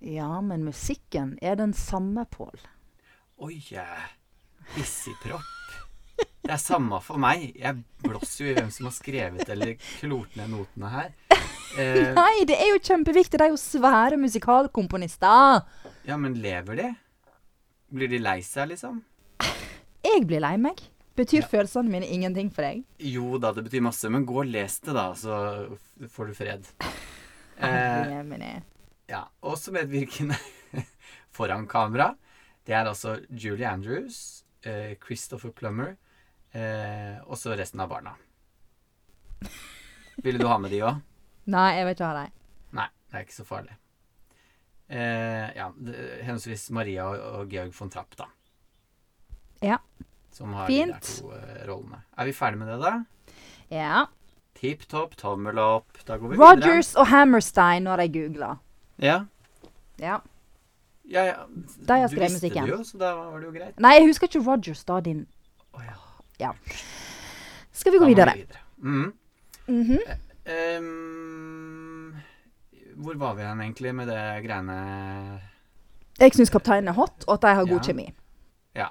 Ja, 0.00 0.40
men 0.40 0.64
musikken 0.64 1.38
er 1.42 1.56
den 1.56 1.72
samme, 1.72 2.26
Pål. 2.30 2.60
Oi, 3.40 3.56
yeah. 3.72 4.10
hissigpropp. 4.76 5.46
Det 6.40 6.52
er 6.52 6.60
samme 6.60 6.98
for 7.04 7.20
meg. 7.20 7.50
Jeg 7.56 7.78
blåser 8.04 8.44
jo 8.44 8.50
i 8.50 8.56
hvem 8.58 8.70
som 8.74 8.88
har 8.88 8.94
skrevet 8.96 9.48
eller 9.52 9.74
klort 10.00 10.34
ned 10.36 10.50
notene 10.52 10.90
her. 10.92 11.12
Eh, 11.78 12.10
Nei, 12.16 12.44
det 12.48 12.56
er 12.58 12.72
jo 12.72 12.80
kjempeviktig. 12.82 13.38
De 13.40 13.46
er 13.46 13.52
jo 13.54 13.60
svære 13.60 14.18
musikalkomponister. 14.20 15.62
ja, 16.08 16.16
men 16.20 16.34
lever 16.42 16.80
de? 16.82 16.88
Blir 17.94 18.10
de 18.12 18.18
lei 18.22 18.40
seg, 18.46 18.72
liksom? 18.74 19.00
Jeg 20.04 20.26
blir 20.28 20.42
lei 20.44 20.56
meg. 20.60 20.80
Betyr 21.16 21.42
Ja. 21.42 21.48
følelsene 21.48 21.90
mine 21.90 22.06
ingenting 22.08 22.50
for 22.52 22.62
deg? 22.62 22.84
Jo 22.98 23.38
da, 23.38 23.52
det 23.52 23.64
betyr 23.68 23.82
masse, 23.84 24.08
men 24.10 24.24
gå 24.26 24.40
og 24.42 24.46
les 24.48 24.78
det, 24.80 24.94
da, 24.94 25.10
så 25.14 25.76
får 26.08 26.26
du 26.30 26.34
fred. 26.34 26.66
Eh, 27.60 28.60
ja, 29.10 29.24
Også 29.42 29.72
medvirkende 29.72 30.36
foran 31.36 31.66
kamera. 31.68 32.14
Det 32.70 32.76
er 32.78 32.86
altså 32.86 33.16
Julie 33.34 33.66
Andrews, 33.66 34.44
eh, 34.62 34.92
Christopher 35.02 35.50
Plummer 35.50 35.96
eh, 36.54 37.16
og 37.26 37.34
så 37.34 37.56
resten 37.58 37.82
av 37.82 37.88
barna. 37.90 38.12
Ville 40.22 40.38
du 40.38 40.46
ha 40.46 40.58
med 40.62 40.70
de 40.70 40.78
òg? 40.86 41.00
Nei, 41.50 41.64
jeg 41.74 41.88
vil 41.88 41.96
ikke 41.96 42.12
ha 42.12 42.20
dem. 42.20 42.36
Nei, 42.78 42.86
det 43.10 43.18
er 43.18 43.26
ikke 43.26 43.38
så 43.40 43.48
farlig. 43.48 43.74
Eh, 44.86 45.50
ja, 45.58 45.66
henholdsvis 46.22 46.68
Maria 46.78 47.10
og, 47.10 47.26
og 47.40 47.50
Georg 47.56 47.74
von 47.74 47.90
Trapp, 47.90 48.14
da. 48.20 48.30
Ja. 49.66 49.82
Som 50.30 50.54
har 50.54 50.70
de 50.70 50.80
der 50.92 51.02
to 51.10 51.34
eh, 51.34 51.60
rollene. 51.66 52.04
Er 52.14 52.30
vi 52.30 52.38
ferdig 52.38 52.62
med 52.62 52.70
det, 52.70 52.78
da? 52.86 53.36
Ja. 53.74 54.04
Tipp 54.62 54.86
topp, 54.86 55.18
tommel 55.18 55.58
opp. 55.58 56.04
Da 56.06 56.22
går 56.22 56.36
vi 56.36 56.38
videre. 56.38 56.54
Rogers 56.54 56.94
og 56.94 57.10
Hammerstein 57.10 57.82
nå 57.88 57.96
har 57.96 58.06
jeg 58.06 58.14
googla. 58.20 58.58
Ja. 59.02 59.24
Ja. 59.98 60.20
Ja, 61.10 61.24
ja. 61.26 61.36
De 61.86 61.92
har 61.92 62.08
du 62.08 62.14
visste 62.16 62.38
musikken. 62.38 62.64
det 62.64 62.70
jo, 62.70 62.84
så 62.86 62.98
da 63.00 63.14
var 63.18 63.40
det 63.40 63.46
jo 63.48 63.52
greit. 63.52 63.78
Nei, 63.82 63.94
jeg 63.98 64.06
husker 64.06 64.30
ikke 64.30 64.44
Rogers, 64.46 64.84
da, 64.84 65.00
Oh, 65.72 65.82
ja. 65.86 65.96
Ja. 66.40 66.50
Skal 67.72 67.92
vi 67.92 67.98
gå 67.98 68.04
gå 68.04 68.06
Vi 68.08 68.14
videre? 68.14 68.34
videre. 68.34 68.58
Mm 68.78 69.12
-hmm. 69.68 70.78
um, 70.78 72.14
hvor 72.96 73.14
var 73.16 73.34
vi 73.34 73.42
igjen 73.42 73.60
egentlig 73.60 73.94
med 73.94 74.08
det 74.08 74.44
greiene 74.44 75.40
Jeg 76.20 76.34
syns 76.34 76.50
kapteinen 76.50 76.88
er 76.88 76.92
hot, 76.92 77.24
og 77.26 77.34
at 77.34 77.42
de 77.42 77.54
har 77.54 77.64
god 77.66 77.78
Ja. 77.80 77.82
kjemi. 77.82 78.12
Ja. 78.74 78.86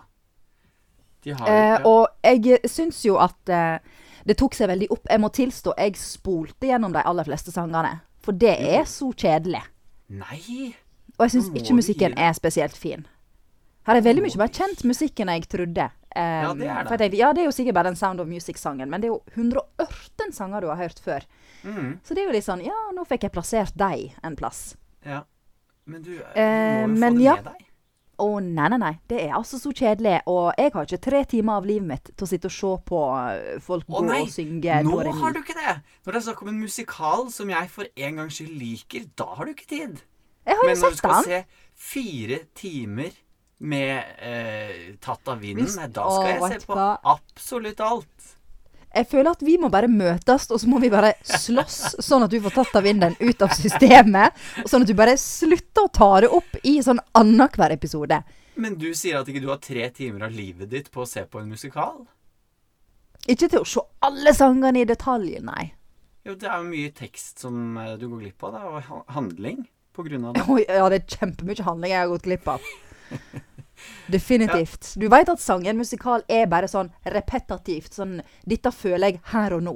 De 1.23 1.33
har 1.33 1.47
Eh, 1.75 1.85
og 1.85 2.07
jeg 2.23 2.59
syns 2.65 3.05
jo 3.05 3.17
at 3.17 3.49
eh, 3.49 3.79
det 4.25 4.37
tok 4.37 4.53
seg 4.53 4.67
veldig 4.69 4.87
opp. 4.91 5.07
Jeg 5.09 5.19
må 5.19 5.29
tilstå, 5.29 5.73
jeg 5.77 5.95
spolte 5.97 6.67
gjennom 6.67 6.93
de 6.93 7.01
aller 7.05 7.23
fleste 7.23 7.51
sangene. 7.51 7.99
For 8.21 8.31
det 8.31 8.55
er 8.59 8.83
så 8.83 9.11
kjedelig. 9.13 9.61
Nei! 10.09 10.75
Og 11.19 11.25
jeg 11.27 11.31
syns 11.35 11.49
ikke 11.59 11.75
musikken 11.75 12.13
er 12.17 12.33
spesielt 12.37 12.77
fin. 12.79 13.05
Her 13.87 13.97
er 13.99 14.03
veldig 14.05 14.21
mye 14.23 14.37
mer 14.39 14.51
kjent 14.53 14.83
musikk 14.87 15.19
enn 15.19 15.31
jeg 15.33 15.47
trodde. 15.51 15.89
Um, 16.15 16.21
Ja, 16.21 16.53
det 16.57 16.67
er 16.69 16.83
det. 16.87 16.99
Tenkte, 16.99 17.17
ja, 17.19 17.31
det 17.33 17.41
er 17.43 17.45
jo 17.49 17.51
sikkert 17.55 17.75
bare 17.75 17.89
den 17.91 17.95
Sound 17.99 18.19
of 18.21 18.27
Music-sangen, 18.27 18.89
men 18.89 19.01
det 19.01 19.09
er 19.09 19.13
jo 19.13 19.21
118 19.35 20.31
sanger 20.33 20.61
du 20.61 20.67
har 20.71 20.79
hørt 20.79 20.99
før. 21.03 21.25
Mm, 21.63 21.99
Så 22.03 22.15
det 22.15 22.23
er 22.23 22.29
jo 22.29 22.31
litt 22.37 22.45
sånn 22.47 22.61
Ja, 22.63 22.77
nå 22.95 23.03
fikk 23.05 23.23
jeg 23.27 23.31
plassert 23.35 23.75
deg 23.77 24.13
en 24.23 24.35
plass. 24.39 24.75
ja. 25.05 25.23
Men 25.89 26.03
du, 26.05 26.11
du 26.13 26.21
Eh, 26.35 26.85
må 26.85 26.93
jo 26.93 26.93
uh, 26.93 27.09
få 27.09 27.17
det 27.17 27.23
ja. 27.23 27.35
med 27.35 27.45
deg. 27.49 27.65
Å 28.19 28.27
nei, 28.43 28.67
nei, 28.69 28.77
nei. 28.77 28.91
Det 29.07 29.19
er 29.23 29.31
altså 29.33 29.57
så 29.57 29.71
kjedelig. 29.73 30.19
Og 30.27 30.51
jeg 30.59 30.71
har 30.73 30.85
ikke 30.85 30.99
tre 31.01 31.21
timer 31.25 31.53
av 31.57 31.65
livet 31.65 31.87
mitt 31.87 32.11
til 32.15 32.25
å 32.25 32.29
sitte 32.29 32.49
og 32.51 32.53
se 32.53 32.71
på 32.91 32.99
eh, 33.15 33.59
folk 33.63 33.87
gå 33.87 34.03
og 34.03 34.29
synge 34.29 34.81
Nå 34.85 34.97
har 35.21 35.33
du 35.33 35.39
ikke 35.39 35.55
det! 35.57 35.75
Når 36.05 36.11
det 36.13 36.19
er 36.19 36.25
snakk 36.27 36.41
om 36.43 36.51
en 36.51 36.59
musikal 36.61 37.29
som 37.31 37.49
jeg 37.49 37.69
for 37.73 37.87
en 37.95 38.19
gangs 38.21 38.37
skyld 38.37 38.53
liker, 38.59 39.07
da 39.17 39.25
har 39.39 39.45
du 39.49 39.53
ikke 39.55 39.69
tid. 39.71 40.01
Jeg 40.49 40.57
har 40.57 40.65
jo 40.65 40.69
Men 40.73 40.81
når 40.83 40.95
du 40.95 40.99
skal 40.99 41.15
den. 41.15 41.23
se 41.29 41.65
fire 41.89 42.39
timer 42.57 43.11
med 43.59 44.03
eh, 44.25 44.75
Tatt 45.03 45.27
av 45.31 45.39
vinden, 45.43 45.67
nei, 45.77 45.87
da 45.93 46.05
skal 46.09 46.27
Å, 46.29 46.49
jeg 46.49 46.61
se 46.61 46.67
på 46.69 46.77
hva? 46.79 46.89
absolutt 47.13 47.81
alt. 47.85 48.29
Jeg 48.89 49.05
føler 49.11 49.29
at 49.35 49.43
vi 49.45 49.57
må 49.61 49.69
bare 49.69 49.85
møtes, 49.91 50.47
og 50.49 50.57
så 50.63 50.65
må 50.71 50.79
vi 50.81 50.89
bare 50.89 51.11
slåss, 51.21 51.99
sånn 52.01 52.23
at 52.25 52.31
du 52.33 52.39
får 52.41 52.55
tatt 52.55 52.79
av 52.79 52.87
vinden 52.87 53.13
ut 53.21 53.43
av 53.45 53.51
systemet. 53.53 54.33
Og 54.63 54.71
sånn 54.71 54.81
at 54.81 54.89
du 54.89 54.95
bare 54.97 55.13
slutter 55.21 55.85
å 55.85 55.91
ta 55.93 56.07
det 56.25 56.31
opp 56.33 56.55
i 56.65 56.79
sånn 56.81 56.97
annenhver 57.19 57.75
episode. 57.75 58.17
Men 58.59 58.79
du 58.81 58.87
sier 58.97 59.19
at 59.21 59.29
ikke 59.29 59.43
du 59.43 59.51
har 59.51 59.61
tre 59.61 59.85
timer 59.93 60.25
av 60.25 60.33
livet 60.33 60.71
ditt 60.73 60.89
på 60.91 61.03
å 61.05 61.07
se 61.07 61.21
på 61.29 61.37
en 61.43 61.51
musikal? 61.53 61.99
Ikke 63.29 63.45
til 63.51 63.61
å 63.61 63.67
se 63.67 63.83
alle 64.07 64.33
sangene 64.33 64.81
i 64.81 64.87
detalj, 64.89 65.37
nei. 65.45 65.67
Jo, 66.25 66.33
det 66.39 66.49
er 66.49 66.57
jo 66.63 66.71
mye 66.71 66.89
tekst 66.97 67.43
som 67.45 67.77
eh, 67.79 67.93
du 67.99 68.07
går 68.09 68.23
glipp 68.25 68.43
av, 68.49 68.57
og 68.73 68.81
ha- 68.89 69.03
handling 69.15 69.67
på 69.93 70.03
grunn 70.07 70.25
av 70.29 70.33
det. 70.37 70.65
Ja, 70.69 70.89
det 70.89 71.01
er 71.03 71.17
kjempemye 71.17 71.63
handling 71.67 71.91
jeg 71.91 71.99
har 72.03 72.11
gått 72.13 72.27
glipp 72.27 72.47
av. 72.47 72.61
Definitivt. 74.11 74.93
Du 74.99 75.07
veit 75.11 75.29
at 75.31 75.39
sangen 75.41 75.77
musikal 75.79 76.23
er 76.29 76.47
bare 76.51 76.67
sånn 76.69 76.89
repetativt. 77.05 77.93
Sånn 77.95 78.19
'Dette 78.45 78.71
føler 78.75 79.13
jeg 79.13 79.21
her 79.33 79.53
og 79.55 79.63
nå'. 79.63 79.75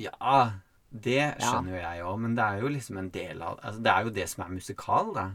Ja, 0.00 0.52
det 0.90 1.34
skjønner 1.42 1.74
jo 1.76 1.80
jeg 1.82 2.04
òg, 2.06 2.18
men 2.20 2.34
det 2.38 2.44
er 2.44 2.60
jo 2.62 2.68
liksom 2.72 2.98
en 2.98 3.10
del 3.10 3.42
av 3.42 3.58
altså, 3.62 3.82
Det 3.82 3.90
er 3.92 4.04
jo 4.04 4.10
det 4.10 4.28
som 4.28 4.44
er 4.44 4.48
musikal, 4.54 5.12
da. 5.14 5.26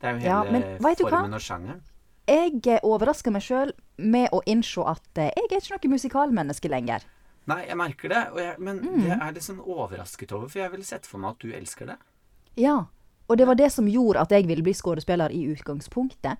Det 0.00 0.08
er 0.08 0.12
jo 0.12 0.18
hele 0.18 0.28
Ja, 0.30 0.52
men 0.52 0.62
vet 0.82 0.98
du 0.98 1.04
hva? 1.04 1.10
formen 1.10 1.34
og 1.34 1.40
sjangeren. 1.40 1.82
Jeg 2.26 2.60
eh, 2.66 2.80
overrasker 2.82 3.30
meg 3.34 3.42
sjøl 3.44 3.72
med 3.98 4.28
å 4.32 4.40
innse 4.46 4.80
at 4.88 5.18
eh, 5.18 5.30
jeg 5.36 5.50
er 5.50 5.60
ikke 5.60 5.88
noe 5.88 5.92
musikalmenneske 5.96 6.70
lenger. 6.72 7.02
Nei, 7.46 7.66
jeg 7.68 7.76
merker 7.76 8.08
det, 8.08 8.22
jeg, 8.40 8.54
men 8.58 8.78
Mm. 8.80 9.02
det 9.04 9.18
er 9.20 9.32
litt 9.32 9.42
sånn 9.44 9.60
overrasket 9.60 10.32
over, 10.32 10.48
for 10.48 10.58
jeg 10.62 10.70
ville 10.72 10.84
sett 10.84 11.06
for 11.06 11.18
meg 11.18 11.30
at 11.34 11.38
du 11.40 11.52
elsker 11.52 11.86
det. 11.86 11.96
Ja. 12.56 12.86
Og 13.28 13.36
det 13.40 13.46
var 13.48 13.54
det 13.56 13.70
som 13.72 13.86
gjorde 13.88 14.20
at 14.20 14.30
jeg 14.30 14.46
ville 14.46 14.62
bli 14.62 14.74
skuespiller 14.76 15.32
i 15.32 15.46
utgangspunktet. 15.54 16.36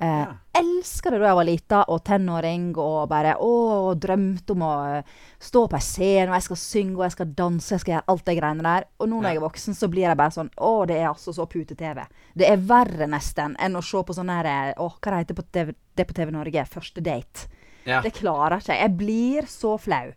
Eh, 0.00 0.06
Ja. 0.24 0.32
Elska 0.58 1.10
det 1.10 1.20
da 1.20 1.28
jeg 1.28 1.36
var 1.38 1.44
lita 1.46 1.84
og 1.88 2.00
tenåring 2.04 2.76
og 2.76 3.08
bare 3.08 3.36
å, 3.38 3.94
drømte 3.94 4.50
om 4.52 4.62
å 4.66 4.72
eh, 4.98 5.02
stå 5.38 5.68
på 5.70 5.78
en 5.78 5.80
scene 5.86 6.28
og 6.30 6.34
jeg 6.34 6.42
skal 6.48 6.56
synge 6.58 6.96
og 6.96 7.04
jeg 7.06 7.12
skal 7.14 7.26
danse 7.38 7.70
jeg 7.74 7.80
skal 7.84 7.92
gjøre 7.94 8.08
alt 8.10 8.24
det 8.26 8.36
greiene 8.40 8.62
der. 8.66 8.84
Og 8.98 9.08
nå 9.08 9.20
når 9.20 9.22
Ja. 9.22 9.28
jeg 9.30 9.36
er 9.36 9.46
voksen, 9.46 9.74
så 9.78 9.88
blir 9.88 10.02
jeg 10.08 10.16
bare 10.16 10.30
sånn 10.34 10.50
Å, 10.58 10.86
det 10.86 10.96
er 10.98 11.08
altså 11.12 11.32
så 11.34 11.46
pute-TV. 11.46 12.02
Det 12.34 12.50
er 12.50 12.56
verre 12.56 13.06
nesten 13.06 13.54
enn 13.58 13.76
å 13.78 13.82
se 13.82 14.02
på 14.02 14.14
sånn 14.18 14.28
her 14.34 14.44
eh, 14.50 14.74
Å, 14.76 14.88
hva 14.98 15.10
det 15.10 15.22
heter 15.22 15.34
på 15.34 15.46
TV, 15.52 15.74
det 15.96 16.06
på 16.10 16.14
TV 16.14 16.30
Norge? 16.32 16.66
Første 16.66 17.00
date. 17.00 17.46
Ja, 17.86 18.00
Det 18.02 18.14
klarer 18.18 18.58
ikke 18.58 18.74
jeg. 18.74 18.80
Jeg 18.82 18.96
blir 18.98 19.46
så 19.46 19.78
flau. 19.78 20.12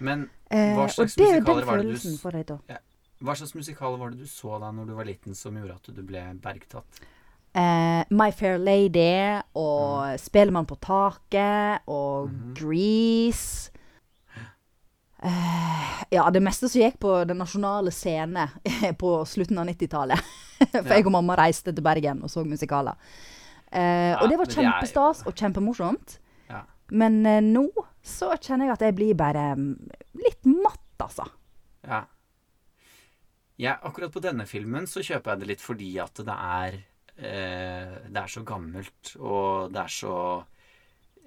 Men 0.00 0.28
Eh, 0.50 0.76
hva 0.76 0.84
slags 0.86 1.16
eh, 1.18 1.24
er 1.24 1.40
musikaler 1.40 1.64
var 1.64 1.78
det 1.80 1.86
du 1.86 1.88
følelsen 1.96 2.18
for 2.20 2.30
deg 2.30 2.46
da. 2.46 2.58
Hva 3.24 3.34
slags 3.38 3.54
musikaler 3.56 3.96
var 4.00 4.10
det 4.12 4.20
du 4.24 4.28
så 4.28 4.58
da 4.60 4.68
når 4.74 4.86
du 4.90 4.94
var 4.98 5.06
liten 5.08 5.34
som 5.38 5.56
gjorde 5.56 5.76
at 5.78 5.90
du 5.96 6.02
ble 6.04 6.22
bergtatt? 6.44 7.00
Eh, 7.54 8.02
My 8.10 8.30
Fair 8.34 8.58
Lady 8.58 9.40
og 9.56 10.18
Spelemann 10.20 10.66
på 10.68 10.76
taket 10.82 11.86
og 11.88 12.32
Grease. 12.58 13.70
Uh, 15.24 16.02
ja, 16.12 16.26
det 16.34 16.42
meste 16.44 16.68
som 16.68 16.82
gikk 16.82 16.98
på 17.00 17.12
den 17.24 17.38
nasjonale 17.40 17.88
scene 17.94 18.48
på 19.00 19.12
slutten 19.28 19.60
av 19.62 19.70
90-tallet. 19.70 20.20
For 20.74 20.82
Ja. 20.84 20.98
jeg 20.98 21.06
og 21.08 21.14
mamma 21.14 21.36
reiste 21.38 21.72
til 21.72 21.84
Bergen 21.84 22.20
og 22.26 22.30
så 22.32 22.44
musikaler. 22.46 22.98
Uh, 23.72 24.12
Ja, 24.14 24.18
og 24.20 24.28
det 24.30 24.36
var 24.38 24.44
men 24.44 24.50
det 24.50 24.54
jo- 24.54 24.60
kjempestas 24.62 25.22
og 25.26 25.34
kjempemorsomt. 25.40 26.18
Ja. 26.50 26.60
Men 26.92 27.22
nå 27.54 27.64
så 28.04 28.34
kjenner 28.36 28.68
jeg 28.68 28.74
at 28.76 28.84
jeg 28.84 28.94
blir 28.98 29.14
bare 29.16 29.54
mm, 29.56 29.70
litt 30.20 30.44
matt, 30.44 30.84
altså. 31.00 31.24
Ja. 31.88 32.02
Ja. 33.56 33.76
Akkurat 33.82 34.12
på 34.12 34.22
denne 34.24 34.46
filmen 34.50 34.86
så 34.90 35.02
kjøper 35.04 35.34
jeg 35.34 35.40
det 35.44 35.48
litt 35.52 35.62
fordi 35.64 35.92
at 36.02 36.14
det 36.26 36.34
er 36.34 36.74
eh, 37.16 37.94
Det 38.10 38.20
er 38.24 38.32
så 38.32 38.42
gammelt, 38.46 39.14
og 39.20 39.70
det 39.74 39.80
er 39.84 39.92
så 39.94 40.16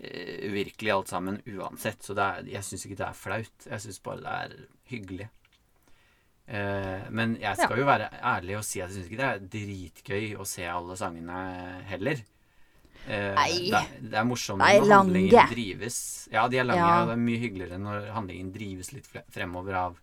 eh, 0.02 0.48
uvirkelig 0.52 0.92
alt 0.94 1.08
sammen 1.14 1.42
uansett. 1.48 2.04
Så 2.04 2.14
det 2.18 2.24
er, 2.28 2.50
jeg 2.58 2.64
syns 2.68 2.86
ikke 2.88 3.00
det 3.02 3.08
er 3.10 3.20
flaut. 3.26 3.68
Jeg 3.72 3.82
syns 3.86 4.00
bare 4.04 4.24
det 4.24 4.38
er 4.38 4.56
hyggelig. 4.92 5.30
Eh, 6.48 7.08
men 7.12 7.36
jeg 7.42 7.60
skal 7.60 7.82
jo 7.82 7.86
være 7.90 8.08
ærlig 8.24 8.56
og 8.56 8.64
si 8.64 8.80
at 8.80 8.88
jeg 8.88 8.96
syns 9.02 9.10
ikke 9.12 9.20
det 9.20 9.30
er 9.30 9.48
dritgøy 9.58 10.28
å 10.40 10.46
se 10.48 10.68
alle 10.72 10.96
sangene 11.00 11.40
heller. 11.90 12.22
Eh, 13.08 13.34
Nei. 13.36 13.52
Det, 13.72 13.82
det 14.12 14.20
er 14.20 14.28
morsomt 14.28 14.60
når 14.64 14.88
handlingen 14.92 15.32
lange. 15.32 15.52
drives 15.54 15.98
Ja, 16.32 16.48
de 16.52 16.60
er 16.60 16.66
lange, 16.68 16.84
Ja. 16.84 17.02
og 17.02 17.08
det 17.12 17.16
er 17.16 17.22
mye 17.24 17.40
hyggeligere 17.40 17.78
når 17.80 18.08
handlingen 18.16 18.50
drives 18.56 18.92
litt 18.96 19.08
fremover 19.32 19.78
av 19.80 20.00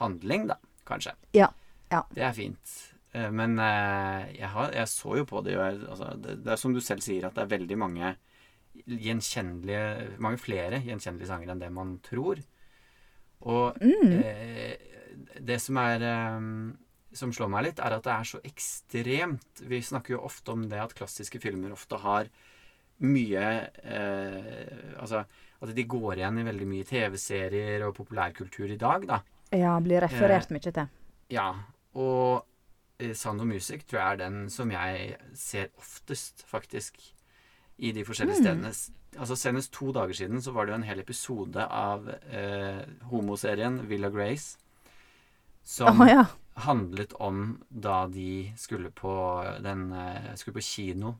handling, 0.00 0.46
da, 0.48 0.56
kanskje. 0.88 1.12
Ja. 1.36 1.50
Ja. 1.92 2.02
Det 2.12 2.24
er 2.26 2.32
fint. 2.36 2.72
Eh, 3.16 3.30
Men 3.32 3.58
eh, 3.58 4.32
jeg, 4.38 4.48
har, 4.52 4.72
jeg 4.76 4.88
så 4.92 5.16
jo 5.20 5.24
på 5.28 5.40
det, 5.44 5.54
jo 5.56 5.62
altså, 5.64 6.10
det, 6.20 6.38
det 6.44 6.52
er 6.52 6.60
som 6.60 6.74
du 6.76 6.80
selv 6.84 7.00
sier, 7.04 7.24
at 7.28 7.34
det 7.38 7.44
er 7.46 7.54
veldig 7.58 7.78
mange 7.80 8.14
gjenkjennelige 8.86 10.18
Mange 10.22 10.38
flere 10.38 10.78
gjenkjennelige 10.84 11.30
sanger 11.30 11.52
enn 11.54 11.62
det 11.62 11.70
man 11.74 11.96
tror. 12.04 12.40
Og 13.48 13.78
Mm. 13.80 14.12
eh, 14.24 14.76
det 15.40 15.60
som 15.62 15.76
er 15.78 16.02
eh, 16.02 16.40
Som 17.14 17.32
slår 17.32 17.48
meg 17.48 17.64
litt, 17.64 17.78
er 17.80 17.94
at 17.96 18.04
det 18.04 18.12
er 18.12 18.24
så 18.28 18.40
ekstremt 18.44 19.62
Vi 19.66 19.80
snakker 19.82 20.14
jo 20.16 20.24
ofte 20.26 20.52
om 20.52 20.66
det 20.68 20.78
at 20.82 20.94
klassiske 20.94 21.40
filmer 21.40 21.72
ofte 21.72 21.96
har 22.02 22.28
mye 23.00 23.44
eh, 23.82 24.94
Altså 25.00 25.24
at 25.58 25.72
de 25.74 25.82
går 25.90 26.20
igjen 26.20 26.38
i 26.38 26.44
veldig 26.46 26.66
mye 26.70 26.84
TV-serier 26.86 27.82
og 27.82 27.96
populærkultur 27.96 28.70
i 28.70 28.76
dag, 28.78 29.02
da. 29.08 29.16
Ja, 29.54 29.78
blir 29.80 30.04
referert 30.04 30.50
mye 30.52 30.60
til. 30.64 30.88
Ja, 31.32 31.48
og 31.96 32.44
eh, 33.00 33.14
Sound 33.16 33.40
of 33.40 33.48
Music 33.48 33.86
tror 33.88 34.00
jeg 34.00 34.16
er 34.16 34.22
den 34.24 34.40
som 34.52 34.72
jeg 34.72 35.16
ser 35.36 35.70
oftest, 35.80 36.44
faktisk, 36.48 37.00
i 37.78 37.92
de 37.94 38.04
forskjellige 38.04 38.42
stedene. 38.42 38.72
Mm. 38.72 38.94
Altså 39.18 39.36
Senest 39.38 39.72
to 39.72 39.92
dager 39.92 40.14
siden 40.14 40.42
så 40.42 40.52
var 40.52 40.66
det 40.66 40.74
jo 40.74 40.78
en 40.80 40.88
hel 40.88 41.00
episode 41.00 41.64
av 41.64 42.10
eh, 42.10 42.82
homoserien 43.10 43.80
Villa 43.88 44.10
Grace, 44.12 44.58
som 45.64 46.02
oh, 46.02 46.08
ja. 46.08 46.26
handlet 46.66 47.14
om 47.22 47.58
da 47.68 48.06
de 48.10 48.52
skulle 48.56 48.90
på 48.90 49.14
den 49.64 49.92
eh, 49.92 50.34
skulle 50.36 50.58
på 50.58 50.66
kino 50.66 51.14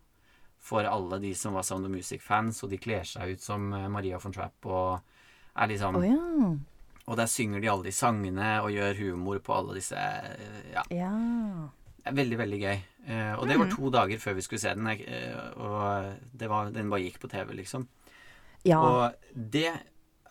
for 0.58 0.84
alle 0.84 1.20
de 1.22 1.34
som 1.38 1.54
var 1.54 1.62
Sound 1.62 1.86
of 1.86 1.92
Music-fans, 1.92 2.62
og 2.62 2.72
de 2.72 2.80
kler 2.82 3.06
seg 3.06 3.36
ut 3.36 3.44
som 3.44 3.72
eh, 3.72 3.88
Maria 3.88 4.18
von 4.20 4.34
Trapp 4.34 4.66
og 4.68 4.98
er 5.58 5.70
liksom 5.72 5.96
oh, 5.96 6.06
ja. 6.06 6.50
Og 7.08 7.16
der 7.16 7.26
synger 7.30 7.60
de 7.64 7.70
alle 7.72 7.88
de 7.88 7.92
sangene 7.96 8.48
og 8.62 8.70
gjør 8.74 8.98
humor 9.00 9.38
på 9.40 9.54
alle 9.56 9.74
disse 9.80 9.96
eh, 9.96 10.72
Ja. 10.74 10.82
Ja. 10.92 11.12
Det 11.98 12.12
er 12.12 12.16
veldig, 12.22 12.38
veldig 12.38 12.58
gøy. 12.62 12.78
Eh, 13.08 13.32
og 13.36 13.46
det 13.48 13.56
Mm. 13.56 13.60
var 13.64 13.70
to 13.76 13.90
dager 13.90 14.18
før 14.22 14.34
vi 14.36 14.42
skulle 14.44 14.60
se 14.60 14.74
den. 14.74 14.86
Eh, 14.86 15.56
og 15.56 16.14
det 16.38 16.48
var, 16.48 16.70
den 16.72 16.88
bare 16.90 17.00
gikk 17.04 17.18
på 17.20 17.28
TV, 17.28 17.52
liksom. 17.56 17.86
Ja. 18.64 18.78
Og 18.80 19.14
det 19.34 19.72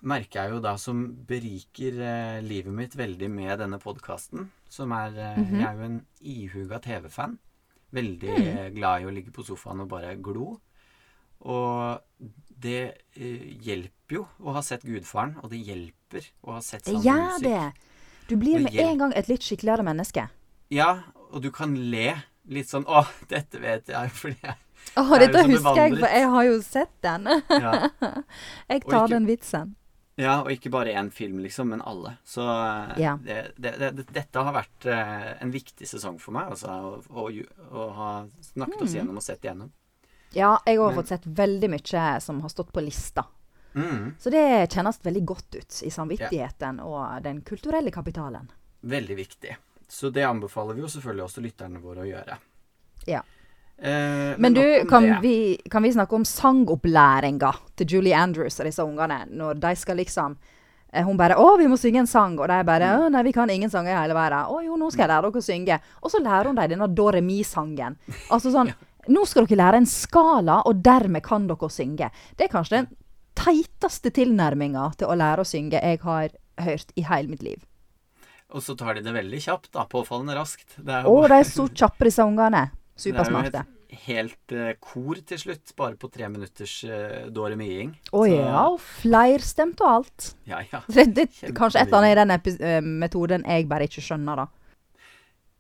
merker 0.02 0.44
jeg 0.44 0.52
jo 0.56 0.60
da 0.62 0.76
som 0.78 1.04
beriker 1.28 2.42
livet 2.42 2.74
mitt 2.74 2.96
veldig 2.98 3.30
med 3.30 3.60
denne 3.60 3.80
podkasten. 3.80 4.50
Som 4.70 4.92
er 4.92 5.10
mm 5.38 5.46
-hmm. 5.46 5.60
Jeg 5.60 5.68
er 5.68 5.74
jo 5.74 5.84
en 5.86 6.06
ihuga 6.22 6.80
TV-fan. 6.80 7.38
Veldig 7.94 8.30
Mm. 8.30 8.74
glad 8.76 9.02
i 9.02 9.06
å 9.06 9.12
ligge 9.14 9.32
på 9.32 9.44
sofaen 9.46 9.80
og 9.82 9.90
bare 9.90 10.16
glo. 10.22 10.60
Og 11.42 12.02
det 12.60 12.98
hjelper 13.16 14.16
jo 14.16 14.28
å 14.42 14.54
ha 14.54 14.62
sett 14.62 14.82
Gudfaren, 14.84 15.38
og 15.44 15.50
det 15.52 15.60
hjelper 15.66 15.94
å 16.44 16.52
ha 16.54 16.62
sett 16.62 16.86
Det 16.86 16.94
Sound 16.94 16.98
of 16.98 17.06
gjør 17.06 17.44
det. 17.44 17.74
Du 18.28 18.36
blir 18.36 18.60
med 18.60 18.76
en 18.76 18.98
gang 18.98 19.14
et 19.16 19.28
litt 19.28 19.42
skikkeligere 19.42 19.84
menneske. 19.84 20.30
Ja, 20.70 21.02
og 21.32 21.42
du 21.42 21.52
kan 21.52 21.76
le 21.92 22.14
litt 22.48 22.68
sånn 22.70 22.86
Å, 22.88 23.06
dette 23.28 23.60
vet 23.60 23.88
jeg 23.88 24.10
fordi 24.16 24.38
jeg 24.44 24.56
Å, 25.00 25.04
Det 25.20 25.28
dette 25.28 25.42
så 25.44 25.50
husker 25.52 25.82
jeg, 25.82 25.98
for 26.00 26.08
jeg 26.16 26.28
har 26.32 26.44
jo 26.48 26.62
sett 26.64 26.94
den. 27.04 27.28
ja. 27.50 27.90
jeg 28.72 28.82
tar 28.84 29.06
ikke- 29.06 29.10
den 29.10 29.26
vitsen. 29.28 29.76
Ja, 30.18 30.40
og 30.42 30.48
ikke 30.50 30.72
bare 30.74 30.94
én 30.98 31.12
film, 31.14 31.38
liksom, 31.44 31.68
men 31.70 31.82
alle. 31.86 32.16
Så 32.26 32.42
eh, 32.42 32.94
Ja. 33.04 33.18
det, 33.22 33.52
det, 33.62 33.76
det, 33.80 34.06
dette 34.16 34.42
har 34.42 34.54
vært 34.56 34.88
uh, 34.90 35.36
en 35.44 35.52
viktig 35.54 35.86
sesong 35.86 36.18
for 36.20 36.34
meg, 36.34 36.50
altså. 36.56 37.04
Å, 37.12 37.84
ha 37.94 38.26
snakket 38.42 38.82
oss 38.82 38.90
Mm. 38.90 38.98
gjennom 38.98 39.18
og 39.22 39.24
sett 39.28 39.44
igjennom. 39.46 39.70
Ja, 40.34 40.58
jeg 40.66 40.80
har 40.80 40.90
Men- 40.90 40.98
fått 41.04 41.08
sett 41.14 41.26
veldig 41.28 41.70
mye 41.70 42.08
som 42.22 42.42
har 42.42 42.50
stått 42.50 42.72
på 42.74 42.82
lista. 42.82 43.28
Mm, 43.78 44.16
Så 44.20 44.32
det 44.34 44.44
kjennes 44.74 44.98
veldig 45.06 45.22
godt 45.30 45.56
ut 45.60 45.80
i 45.86 45.92
samvittigheten 45.94 46.80
og 46.82 47.22
den 47.24 47.42
kulturelle 47.46 47.92
kapitalen. 47.94 48.50
veldig 48.82 49.16
viktig. 49.18 49.56
Så 49.88 50.10
det 50.12 50.24
anbefaler 50.26 50.74
vi 50.76 50.82
jo 50.82 50.88
selvfølgelig 50.90 51.24
også 51.28 51.42
lytterne 51.46 51.80
våre 51.82 52.02
å 52.04 52.08
gjøre. 52.10 52.38
Ja. 53.08 53.22
Eh, 53.78 54.34
Men 54.42 54.54
du, 54.58 54.64
kan 54.90 55.06
vi, 55.22 55.58
kan 55.70 55.84
vi 55.84 55.92
snakke 55.94 56.16
om 56.18 56.26
sangopplæringa 56.26 57.52
til 57.78 57.88
Julie 57.88 58.16
Andrews 58.18 58.60
og 58.60 58.66
disse 58.66 58.84
ungene? 58.84 59.22
Når 59.30 59.60
de 59.62 59.76
skal 59.76 59.98
liksom 59.98 60.38
eh, 60.92 61.04
Hun 61.06 61.18
bare 61.18 61.36
'Å, 61.36 61.58
vi 61.58 61.68
må 61.68 61.78
synge 61.78 62.00
en 62.00 62.08
sang.' 62.08 62.40
Og 62.40 62.48
de 62.48 62.64
bare. 62.64 62.82
'Å, 62.98 63.12
nei, 63.12 63.24
vi 63.24 63.32
kan 63.34 63.50
ingen 63.50 63.70
sanger 63.70 63.92
i 63.94 64.02
hele 64.02 64.14
verden.' 64.14 64.48
'Å 64.50 64.66
jo, 64.66 64.78
nå 64.78 64.92
skal 64.92 65.08
jeg 65.08 65.10
lære 65.10 65.22
dere 65.32 65.42
å 65.42 65.50
synge.' 65.50 65.80
Og 66.02 66.12
så 66.12 66.20
lærer 66.24 66.46
hun 66.48 66.56
dem 66.56 66.70
denne 66.70 66.88
Doremi-sangen. 66.96 67.98
Altså 68.32 68.52
sånn 68.52 68.74
Nå 69.08 69.26
skal 69.26 69.46
dere 69.46 69.58
lære 69.58 69.78
en 69.78 69.86
skala, 69.86 70.64
og 70.66 70.82
dermed 70.84 71.24
kan 71.24 71.48
dere 71.48 71.70
synge. 71.70 72.10
Det 72.36 72.44
er 72.50 72.52
kanskje 72.52 72.82
den 72.82 72.88
teiteste 73.38 74.12
tilnærminga 74.16 74.90
til 75.00 75.12
å 75.12 75.18
lære 75.18 75.44
å 75.44 75.48
synge 75.48 75.80
jeg 75.80 76.02
har 76.04 76.36
hørt 76.66 76.94
i 76.98 77.06
hele 77.08 77.32
mitt 77.32 77.46
liv. 77.46 77.64
Og 78.56 78.64
så 78.64 78.78
tar 78.80 78.96
de 78.96 79.04
det 79.04 79.14
veldig 79.16 79.40
kjapt, 79.44 79.72
da. 79.76 79.84
Påfallende 79.92 80.36
raskt. 80.38 80.78
Det 80.78 80.94
er 80.94 81.08
Å, 81.08 81.16
jo, 81.16 81.28
de 81.28 81.40
er 81.42 81.48
så 81.48 81.68
kjappe, 81.68 82.08
disse 82.08 82.24
ungene. 82.24 82.70
det 83.04 83.14
er 83.14 83.34
jo 83.34 83.42
et 83.44 83.60
helt 84.08 84.54
eh, 84.56 84.74
kor 84.84 85.20
til 85.28 85.42
slutt, 85.42 85.74
bare 85.78 85.98
på 86.00 86.10
tre 86.12 86.30
minutters 86.32 86.76
uh, 86.88 87.28
doremiing. 87.34 87.94
Å 88.12 88.24
Så- 88.24 88.32
ja, 88.32 88.64
og 88.72 88.80
flerstemt 88.84 89.84
og 89.84 89.92
alt. 89.92 90.30
Ja, 90.48 90.62
ja. 90.72 90.82
Det, 90.96 91.08
det, 91.16 91.28
kanskje 91.56 91.84
et 91.84 91.94
eller 91.94 92.24
annet 92.24 92.48
i 92.48 92.56
den 92.56 92.70
eh, 92.70 92.92
metoden 93.04 93.48
jeg 93.48 93.68
bare 93.68 93.88
ikke 93.88 94.04
skjønner, 94.04 94.44
da. 94.44 94.48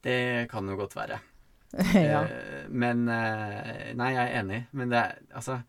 Det 0.08 0.20
kan 0.52 0.68
jo 0.70 0.78
godt 0.80 0.96
være. 0.96 1.20
ja. 1.94 2.24
uh, 2.24 2.68
Men 2.72 3.08
uh, 3.12 3.92
Nei, 4.00 4.14
jeg 4.16 4.24
er 4.24 4.38
enig. 4.40 4.62
Men 4.72 4.96
det 4.96 5.04
er 5.04 5.20
altså 5.36 5.60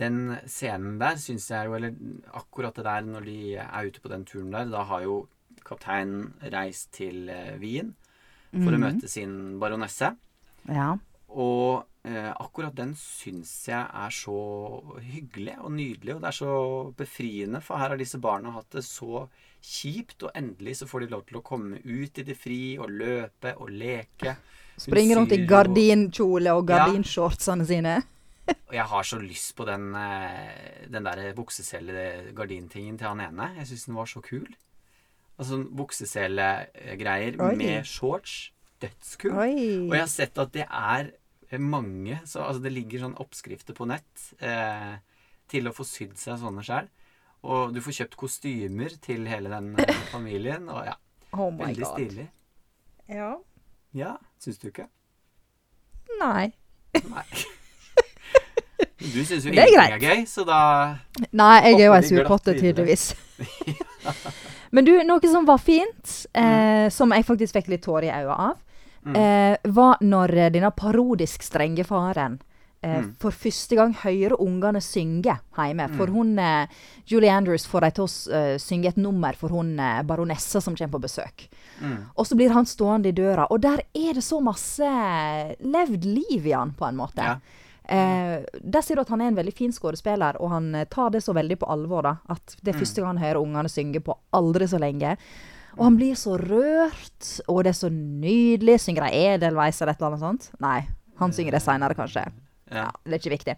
Den 0.00 0.38
scenen 0.48 0.98
der 1.00 1.18
syns 1.20 1.50
jeg 1.52 1.66
jo 1.68 1.74
Eller 1.76 1.92
akkurat 2.32 2.74
det 2.78 2.86
der 2.86 3.02
når 3.04 3.26
de 3.28 3.38
er 3.60 3.86
ute 3.90 4.00
på 4.00 4.08
den 4.12 4.24
turen 4.24 4.50
der, 4.54 4.64
da 4.72 4.82
har 4.88 5.02
jo 5.04 5.26
kapteinen 5.66 6.32
reist 6.52 6.90
til 6.96 7.28
eh, 7.28 7.58
Wien 7.60 7.94
for 8.50 8.72
å 8.72 8.78
Mhm. 8.78 8.80
møte 8.80 9.08
sin 9.08 9.58
baronesse. 9.60 10.16
ja. 10.68 10.96
Og 11.30 11.84
eh, 12.04 12.32
akkurat 12.40 12.74
den 12.74 12.94
syns 12.98 13.68
jeg 13.68 13.86
er 13.94 14.10
så 14.10 14.82
hyggelig 14.98 15.54
og 15.60 15.70
nydelig, 15.70 16.14
og 16.16 16.22
det 16.22 16.28
er 16.28 16.38
så 16.38 16.94
befriende, 16.96 17.60
for 17.62 17.78
her 17.78 17.90
har 17.90 17.96
disse 18.00 18.18
barna 18.18 18.50
hatt 18.50 18.70
det 18.70 18.82
så 18.82 19.28
kjipt, 19.62 20.24
og 20.24 20.32
endelig 20.34 20.78
så 20.80 20.88
får 20.88 21.00
de 21.04 21.10
lov 21.12 21.26
til 21.28 21.38
å 21.38 21.42
komme 21.44 21.78
ut 21.84 22.18
i 22.18 22.22
det 22.26 22.36
fri 22.36 22.78
og 22.78 22.90
løpe 22.90 23.54
og 23.60 23.68
leke. 23.70 24.34
Springer 24.80 25.20
rundt 25.20 25.32
i 25.36 25.46
gardinkjole 25.46 26.50
og 26.56 26.68
Ja. 26.70 26.86
sine. 27.66 28.02
Og 28.70 28.74
jeg 28.76 28.84
har 28.92 29.02
så 29.06 29.18
lyst 29.18 29.54
på 29.58 29.64
den, 29.66 29.88
eh, 29.98 30.86
den 30.92 31.04
der 31.06 31.32
buksesele-gardintingen 31.34 32.98
til 32.98 33.06
han 33.10 33.20
ene. 33.24 33.48
Jeg 33.58 33.66
syns 33.70 33.84
den 33.88 33.96
var 33.98 34.06
så 34.10 34.20
kul. 34.22 34.46
Altså 35.40 35.58
bukseselegreier 35.64 37.38
Oi. 37.40 37.54
med 37.56 37.84
shorts. 37.88 38.52
Dødskul. 38.80 39.32
Oi. 39.36 39.88
Og 39.88 39.94
jeg 39.96 40.00
har 40.04 40.08
sett 40.12 40.38
at 40.40 40.52
det 40.54 40.66
er 40.70 41.10
mange 41.58 42.20
så, 42.24 42.44
Altså 42.46 42.62
det 42.62 42.70
ligger 42.72 43.02
sånn 43.02 43.16
oppskrifter 43.20 43.74
på 43.76 43.84
nett 43.90 44.28
eh, 44.40 44.94
til 45.50 45.66
å 45.68 45.72
få 45.74 45.84
sydd 45.84 46.14
seg 46.20 46.38
sånne 46.40 46.62
sjøl. 46.64 46.88
Og 47.42 47.72
du 47.74 47.80
får 47.82 47.96
kjøpt 48.02 48.16
kostymer 48.20 48.94
til 49.02 49.26
hele 49.28 49.50
den 49.52 49.72
eh, 49.80 49.94
familien. 50.14 50.68
Og 50.72 50.84
ja, 50.86 50.94
Oh 51.34 51.50
my 51.50 51.66
veldig 51.70 51.84
god. 51.84 51.94
stilig. 51.98 52.28
Ja. 53.10 53.30
Ja, 53.96 54.14
syns 54.38 54.58
du 54.62 54.68
ikke? 54.70 54.86
Nei. 56.20 56.52
Nei. 57.10 57.24
Du 59.00 59.24
syns 59.24 59.44
jo 59.46 59.50
Det 59.50 59.58
er 59.64 59.68
ingenting 59.72 59.96
er 59.96 60.02
gøy, 60.16 60.24
så 60.28 60.44
da 60.46 60.58
Nei, 61.32 61.54
jeg 61.64 61.80
er 61.80 61.86
jo 61.86 61.94
ei 61.96 62.02
surpotte, 62.04 62.54
tydeligvis. 62.60 63.14
Men 64.70 64.84
du, 64.86 64.92
noe 65.06 65.30
som 65.32 65.46
var 65.48 65.58
fint, 65.58 66.12
eh, 66.36 66.86
som 66.94 67.10
jeg 67.16 67.24
faktisk 67.26 67.56
fikk 67.58 67.70
litt 67.72 67.82
tårer 67.86 68.10
i 68.10 68.14
øynene 68.20 68.36
av, 68.50 68.58
Mm. 69.00 69.14
eh, 69.16 69.56
var 69.72 69.96
når 70.04 70.32
eh, 70.36 70.50
denne 70.52 70.68
parodisk 70.76 71.40
strenge 71.42 71.86
faren 71.88 72.34
eh, 72.82 72.98
Mm. 73.00 73.14
for 73.18 73.30
første 73.32 73.74
gang 73.76 73.94
hører 73.94 74.34
ungene 74.38 74.80
synge 74.84 75.38
hjemme. 75.56 75.86
For 75.96 76.06
Mm. 76.06 76.12
hun, 76.14 76.38
eh, 76.38 76.66
Julie 77.08 77.30
Andrews 77.32 77.64
får 77.66 77.80
dem 77.80 77.90
til 77.92 78.04
å 78.04 78.34
eh, 78.36 78.58
synge 78.58 78.88
et 78.88 78.96
nummer 78.98 79.32
for 79.34 79.48
hun 79.48 79.78
eh, 79.80 80.02
baronessa 80.02 80.60
som 80.60 80.76
kommer 80.76 80.98
på 80.98 81.02
besøk. 81.08 81.48
mm. 81.80 81.96
Og 82.16 82.26
så 82.26 82.36
blir 82.36 82.50
han 82.52 82.66
stående 82.66 83.08
i 83.08 83.12
døra, 83.12 83.46
og 83.50 83.60
der 83.62 83.80
er 83.94 84.12
det 84.12 84.22
så 84.22 84.40
masse 84.42 84.84
levd 85.64 86.04
liv 86.04 86.46
i 86.46 86.52
han, 86.52 86.72
på 86.72 86.86
en 86.86 86.96
måte. 86.96 87.24
Ja. 87.24 87.36
Eh, 87.90 88.44
der 88.62 88.82
sier 88.86 88.94
du 88.96 89.02
at 89.02 89.08
han 89.10 89.20
er 89.24 89.32
en 89.32 89.38
veldig 89.40 89.52
fin 89.58 89.72
skuespiller, 89.74 90.36
og 90.40 90.50
han 90.52 90.68
eh, 90.78 90.84
tar 90.86 91.10
det 91.10 91.22
så 91.24 91.34
veldig 91.34 91.56
på 91.58 91.66
alvor. 91.72 92.02
da, 92.06 92.12
At 92.30 92.54
det 92.62 92.74
er 92.74 92.78
Mm. 92.78 92.80
første 92.84 93.00
gang 93.02 93.16
han 93.16 93.24
hører 93.24 93.42
ungene 93.42 93.68
synge 93.68 94.00
på 94.00 94.14
aldri 94.32 94.68
så 94.70 94.78
lenge. 94.78 95.16
Og 95.78 95.84
han 95.84 95.96
blir 95.96 96.14
så 96.14 96.36
rørt, 96.38 97.40
og 97.48 97.64
det 97.64 97.70
er 97.70 97.78
så 97.78 97.90
nydelig. 97.90 98.80
Synger 98.80 99.08
de 99.08 99.14
Edelweiss 99.14 99.80
eller 99.82 99.92
et 99.92 100.00
eller 100.00 100.10
annet 100.16 100.20
sånt? 100.20 100.50
Nei, 100.60 100.86
han 101.18 101.30
synger 101.32 101.52
det 101.52 101.62
seinere, 101.62 101.94
kanskje. 101.94 102.24
Ja, 102.70 102.90
Det 103.04 103.12
er 103.14 103.18
ikke 103.18 103.36
viktig. 103.38 103.56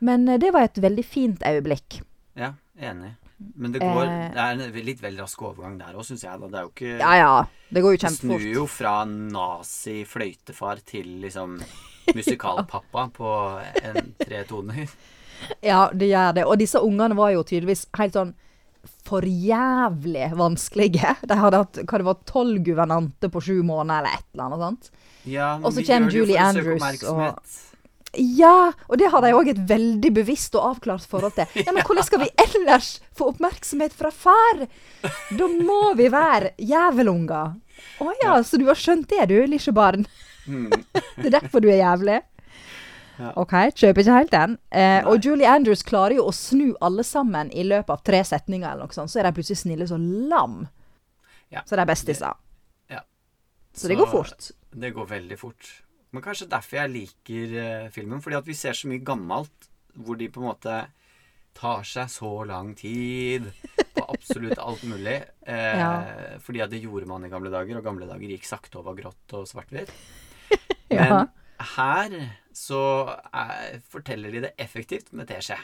Men 0.00 0.28
eh, 0.28 0.38
det 0.38 0.52
var 0.52 0.62
et 0.62 0.74
veldig 0.78 1.04
fint 1.04 1.40
øyeblikk. 1.42 2.02
ja, 2.36 2.52
enig. 2.80 3.14
Men 3.56 3.70
det 3.72 3.80
går 3.80 4.04
Eh. 4.06 4.30
Det 4.34 4.36
er 4.38 4.50
en 4.50 4.84
litt 4.84 5.00
vel 5.00 5.16
rask 5.16 5.38
overgang 5.42 5.78
der 5.78 5.94
òg, 5.94 6.02
syns 6.04 6.22
jeg. 6.22 6.40
Det 6.40 6.54
er 6.54 6.62
jo 6.62 6.70
ikke 6.70 6.98
Ja 6.98 7.12
ja, 7.14 7.46
det 7.72 7.82
går 7.82 7.92
jo 7.94 7.96
Det 8.08 8.10
snur 8.18 8.40
jo 8.54 8.66
fra 8.66 9.04
nazi-fløytefar 9.04 10.80
til 10.84 11.06
liksom 11.22 11.58
musikalpappa 12.18 13.08
på 13.16 13.36
en, 13.82 14.12
tre 14.20 14.42
toner. 14.48 14.88
Ja, 15.62 15.88
det 15.94 16.10
gjør 16.10 16.34
det. 16.34 16.44
Og 16.48 16.58
disse 16.58 16.80
ungene 16.82 17.16
var 17.18 17.32
jo 17.34 17.44
tydeligvis 17.46 17.86
helt 17.98 18.16
sånn 18.18 18.34
for 19.08 19.24
jævlig 19.24 20.30
vanskelige. 20.36 21.14
De 21.28 21.38
hadde 21.38 21.62
hatt 21.62 21.80
hva 21.84 22.00
det 22.00 22.06
var, 22.06 22.18
tolv 22.28 22.60
guvernanter 22.66 23.32
på 23.32 23.42
sju 23.44 23.56
måneder 23.66 24.02
eller 24.02 24.18
et 24.18 24.26
eller 24.34 24.44
annet 24.48 24.64
sånt. 24.66 24.92
Ja, 25.28 25.54
men 25.56 25.66
Og 25.68 25.74
så 25.76 25.84
kommer 25.86 26.14
Julie 26.14 26.40
Andrews 26.40 27.02
og 27.08 27.56
Ja, 28.16 28.72
og 28.88 29.00
det 29.00 29.10
har 29.12 29.20
de 29.24 29.34
òg 29.36 29.50
et 29.52 29.60
veldig 29.68 30.12
bevisst 30.16 30.54
og 30.56 30.70
avklart 30.72 31.04
forhold 31.08 31.36
til. 31.36 31.48
Ja, 31.60 31.72
Men 31.72 31.84
hvordan 31.86 32.06
skal 32.06 32.24
vi 32.24 32.30
ellers 32.44 32.92
få 33.16 33.32
oppmerksomhet 33.34 33.96
fra 33.96 34.12
far? 34.14 34.64
Da 35.36 35.48
må 35.48 35.94
vi 35.98 36.08
være 36.12 36.54
jævelunger. 36.56 37.58
Å 38.02 38.14
ja, 38.22 38.38
så 38.42 38.58
du 38.58 38.66
har 38.68 38.78
skjønt 38.78 39.10
det, 39.12 39.28
du, 39.30 39.36
lille 39.46 39.74
barn. 39.76 40.06
Mm. 40.48 40.72
Det 41.20 41.28
er 41.28 41.34
derfor 41.40 41.60
du 41.64 41.68
er 41.70 41.80
jævlig. 41.82 42.18
Ja. 43.18 43.32
OK, 43.42 43.52
kjøper 43.74 44.00
ikke 44.04 44.14
helt 44.16 44.30
den. 44.34 44.52
Eh, 44.70 45.02
og 45.10 45.24
Julie 45.26 45.48
Andrews 45.50 45.82
klarer 45.82 46.14
jo 46.20 46.28
å 46.30 46.34
snu 46.34 46.68
alle 46.86 47.02
sammen 47.06 47.48
i 47.50 47.64
løpet 47.66 47.90
av 47.90 48.02
tre 48.06 48.20
setninger, 48.24 48.68
eller 48.70 48.86
noe 48.86 48.94
sånt. 48.94 49.10
Så 49.10 49.18
er 49.18 49.26
de 49.26 49.34
plutselig 49.34 49.58
snille 49.64 49.88
som 49.90 50.04
lam. 50.30 50.60
Ja. 51.50 51.64
Så 51.66 51.74
de 51.74 51.82
er 51.82 51.88
bestiser. 51.90 52.36
Ja. 52.92 53.00
Så 53.74 53.90
det 53.90 53.96
går 53.98 54.06
fort. 54.12 54.52
Det 54.70 54.92
går 54.94 55.08
veldig 55.10 55.38
fort. 55.40 55.72
Men 56.14 56.22
kanskje 56.24 56.46
derfor 56.52 56.78
jeg 56.78 56.92
liker 56.94 57.56
eh, 57.64 57.88
filmen. 57.92 58.22
Fordi 58.24 58.38
at 58.38 58.46
vi 58.48 58.54
ser 58.56 58.78
så 58.78 58.88
mye 58.88 59.02
gammelt 59.04 59.66
hvor 59.98 60.14
de 60.20 60.30
på 60.30 60.38
en 60.44 60.48
måte 60.52 60.76
tar 61.58 61.82
seg 61.88 62.06
så 62.12 62.30
lang 62.46 62.70
tid 62.78 63.48
på 63.96 64.04
absolutt 64.14 64.60
alt 64.68 64.86
mulig. 64.86 65.18
Eh, 65.42 65.74
Ja. 65.74 65.90
Fordi 66.44 66.62
at 66.62 66.70
det 66.70 66.84
gjorde 66.86 67.10
man 67.10 67.26
i 67.26 67.32
gamle 67.32 67.50
dager, 67.50 67.80
og 67.80 67.84
gamle 67.90 68.06
dager 68.06 68.30
gikk 68.30 68.46
sakte 68.46 68.78
og 68.78 68.86
var 68.92 69.00
grått 69.02 69.34
og 69.40 69.48
svart-hvitt. 69.50 69.90
Ja. 70.90 71.08
Men 71.24 71.28
her 71.76 72.14
så 72.54 72.80
er, 73.32 73.80
forteller 73.90 74.32
de 74.34 74.40
det 74.46 74.52
effektivt 74.58 75.12
med 75.12 75.28
teskje. 75.30 75.58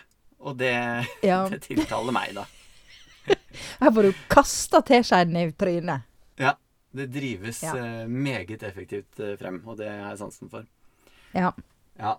Og 0.45 0.59
det, 0.61 0.75
Ja. 1.25 1.45
det 1.49 1.63
tiltaler 1.65 2.13
meg, 2.15 2.35
da. 2.37 2.45
Her 3.81 3.91
får 3.95 4.03
du 4.11 4.13
kasta 4.29 4.81
teskjeen 4.85 5.37
i 5.41 5.47
trynet. 5.57 6.05
Ja. 6.41 6.53
Det 6.95 7.09
drives 7.11 7.63
Ja. 7.65 7.73
eh, 7.75 8.07
meget 8.07 8.63
effektivt 8.63 9.19
eh, 9.19 9.33
frem, 9.41 9.63
og 9.67 9.79
det 9.81 9.89
har 9.91 10.13
jeg 10.13 10.19
sansen 10.21 10.51
for. 10.53 10.67
Ja. 11.35 11.51
Ja. 11.99 12.13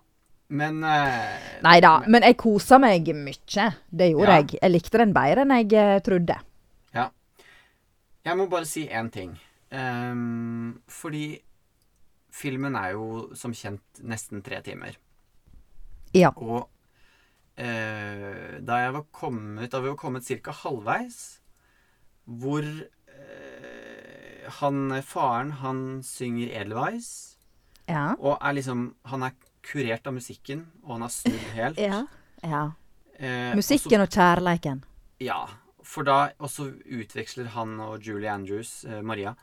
Men 0.48 0.82
uh, 0.84 1.62
Nei 1.64 1.78
da, 1.82 1.94
men 2.06 2.22
jeg 2.22 2.36
kosa 2.38 2.76
meg 2.78 3.08
mye. 3.16 3.64
Det 3.90 4.10
gjorde 4.12 4.28
Ja. 4.34 4.36
jeg. 4.42 4.58
Jeg 4.62 4.70
likte 4.74 4.98
den 5.00 5.14
bedre 5.16 5.42
enn 5.46 5.54
jeg 5.56 5.72
eh, 5.80 6.00
trodde. 6.06 6.36
Ja. 6.94 7.08
Jeg 8.26 8.36
må 8.38 8.46
bare 8.52 8.66
si 8.68 8.84
én 8.88 9.08
ting. 9.10 9.32
Um, 9.72 10.82
fordi 10.86 11.40
filmen 12.36 12.76
er 12.76 12.92
jo 12.96 13.30
som 13.38 13.54
kjent 13.56 14.02
nesten 14.04 14.42
tre 14.44 14.58
timer. 14.66 14.96
Ja. 16.16 16.30
Og 16.36 16.68
eh, 17.56 18.58
da 18.64 18.78
jeg 18.84 18.92
var 18.94 19.04
kommet 19.12 19.72
Da 19.72 19.80
vi 19.84 19.90
var 19.90 19.98
kommet 20.00 20.24
ca. 20.28 20.52
halvveis, 20.62 21.18
hvor 22.26 22.62
eh, 22.64 24.46
han 24.60 25.02
faren, 25.02 25.50
han 25.62 26.02
synger 26.06 26.52
Edelweiss, 26.60 27.36
Ja. 27.88 28.14
og 28.18 28.38
er 28.42 28.52
liksom 28.56 28.94
Han 29.06 29.22
er 29.22 29.32
kurert 29.62 30.06
av 30.06 30.14
musikken, 30.14 30.66
og 30.84 30.92
han 30.96 31.02
har 31.02 31.10
snudd 31.10 31.46
helt. 31.58 31.78
Ja. 31.78 32.04
ja. 32.42 32.64
Eh, 33.18 33.50
og 33.56 33.62
så 33.64 33.74
Musikken 33.74 34.00
og 34.04 34.08
kjærleiken. 34.10 34.84
Ja. 35.20 35.46
for 35.86 36.02
da 36.02 36.30
også 36.42 36.72
utveksler 36.84 37.46
han 37.54 37.78
og 37.80 38.00
Julie 38.02 38.28
Andrews, 38.30 38.84
eh, 38.84 39.02
Maria 39.02 39.34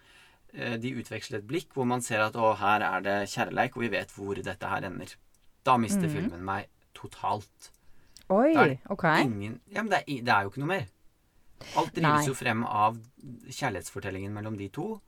De 0.54 0.92
utveksler 1.02 1.40
et 1.40 1.48
blikk 1.48 1.72
hvor 1.74 1.86
man 1.90 2.02
ser 2.02 2.20
at 2.22 2.36
å, 2.38 2.56
her 2.60 2.82
er 2.86 3.02
det 3.02 3.30
kjærleik, 3.32 3.76
og 3.76 3.82
vi 3.82 3.88
vet 3.90 4.12
hvor 4.14 4.36
dette 4.36 4.70
her 4.70 4.84
ender. 4.86 5.16
Da 5.66 5.78
mister 5.78 6.06
Mhm. 6.08 6.14
filmen 6.14 6.44
meg 6.46 6.68
totalt. 6.94 7.72
Oi, 8.30 8.54
det 8.54 8.80
OK. 8.90 9.04
Ingen 9.24 9.60
Ja, 9.72 9.82
men 9.84 9.90
det 9.90 10.04
er, 10.08 10.22
det 10.24 10.30
er 10.30 10.44
jo 10.44 10.50
ikke 10.52 10.60
noe 10.62 10.68
mer. 10.68 10.86
Alt 11.76 11.94
drives 11.96 12.02
Nei. 12.04 12.26
jo 12.28 12.34
frem 12.34 12.64
av 12.66 12.98
kjærlighetsfortellingen 13.50 14.34
mellom 14.36 14.58
de 14.58 14.70
to. 14.70 15.02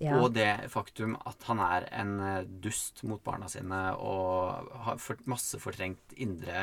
Ja. 0.00 0.16
Og 0.20 0.32
det 0.34 0.70
faktum 0.72 1.16
at 1.26 1.42
han 1.48 1.58
er 1.60 1.88
en 1.92 2.12
eh, 2.20 2.44
dust 2.44 3.02
mot 3.04 3.22
barna 3.24 3.48
sine 3.48 3.80
og 3.98 4.70
har 4.86 4.96
masse 5.26 5.58
fortrengt 5.60 6.14
indre 6.16 6.54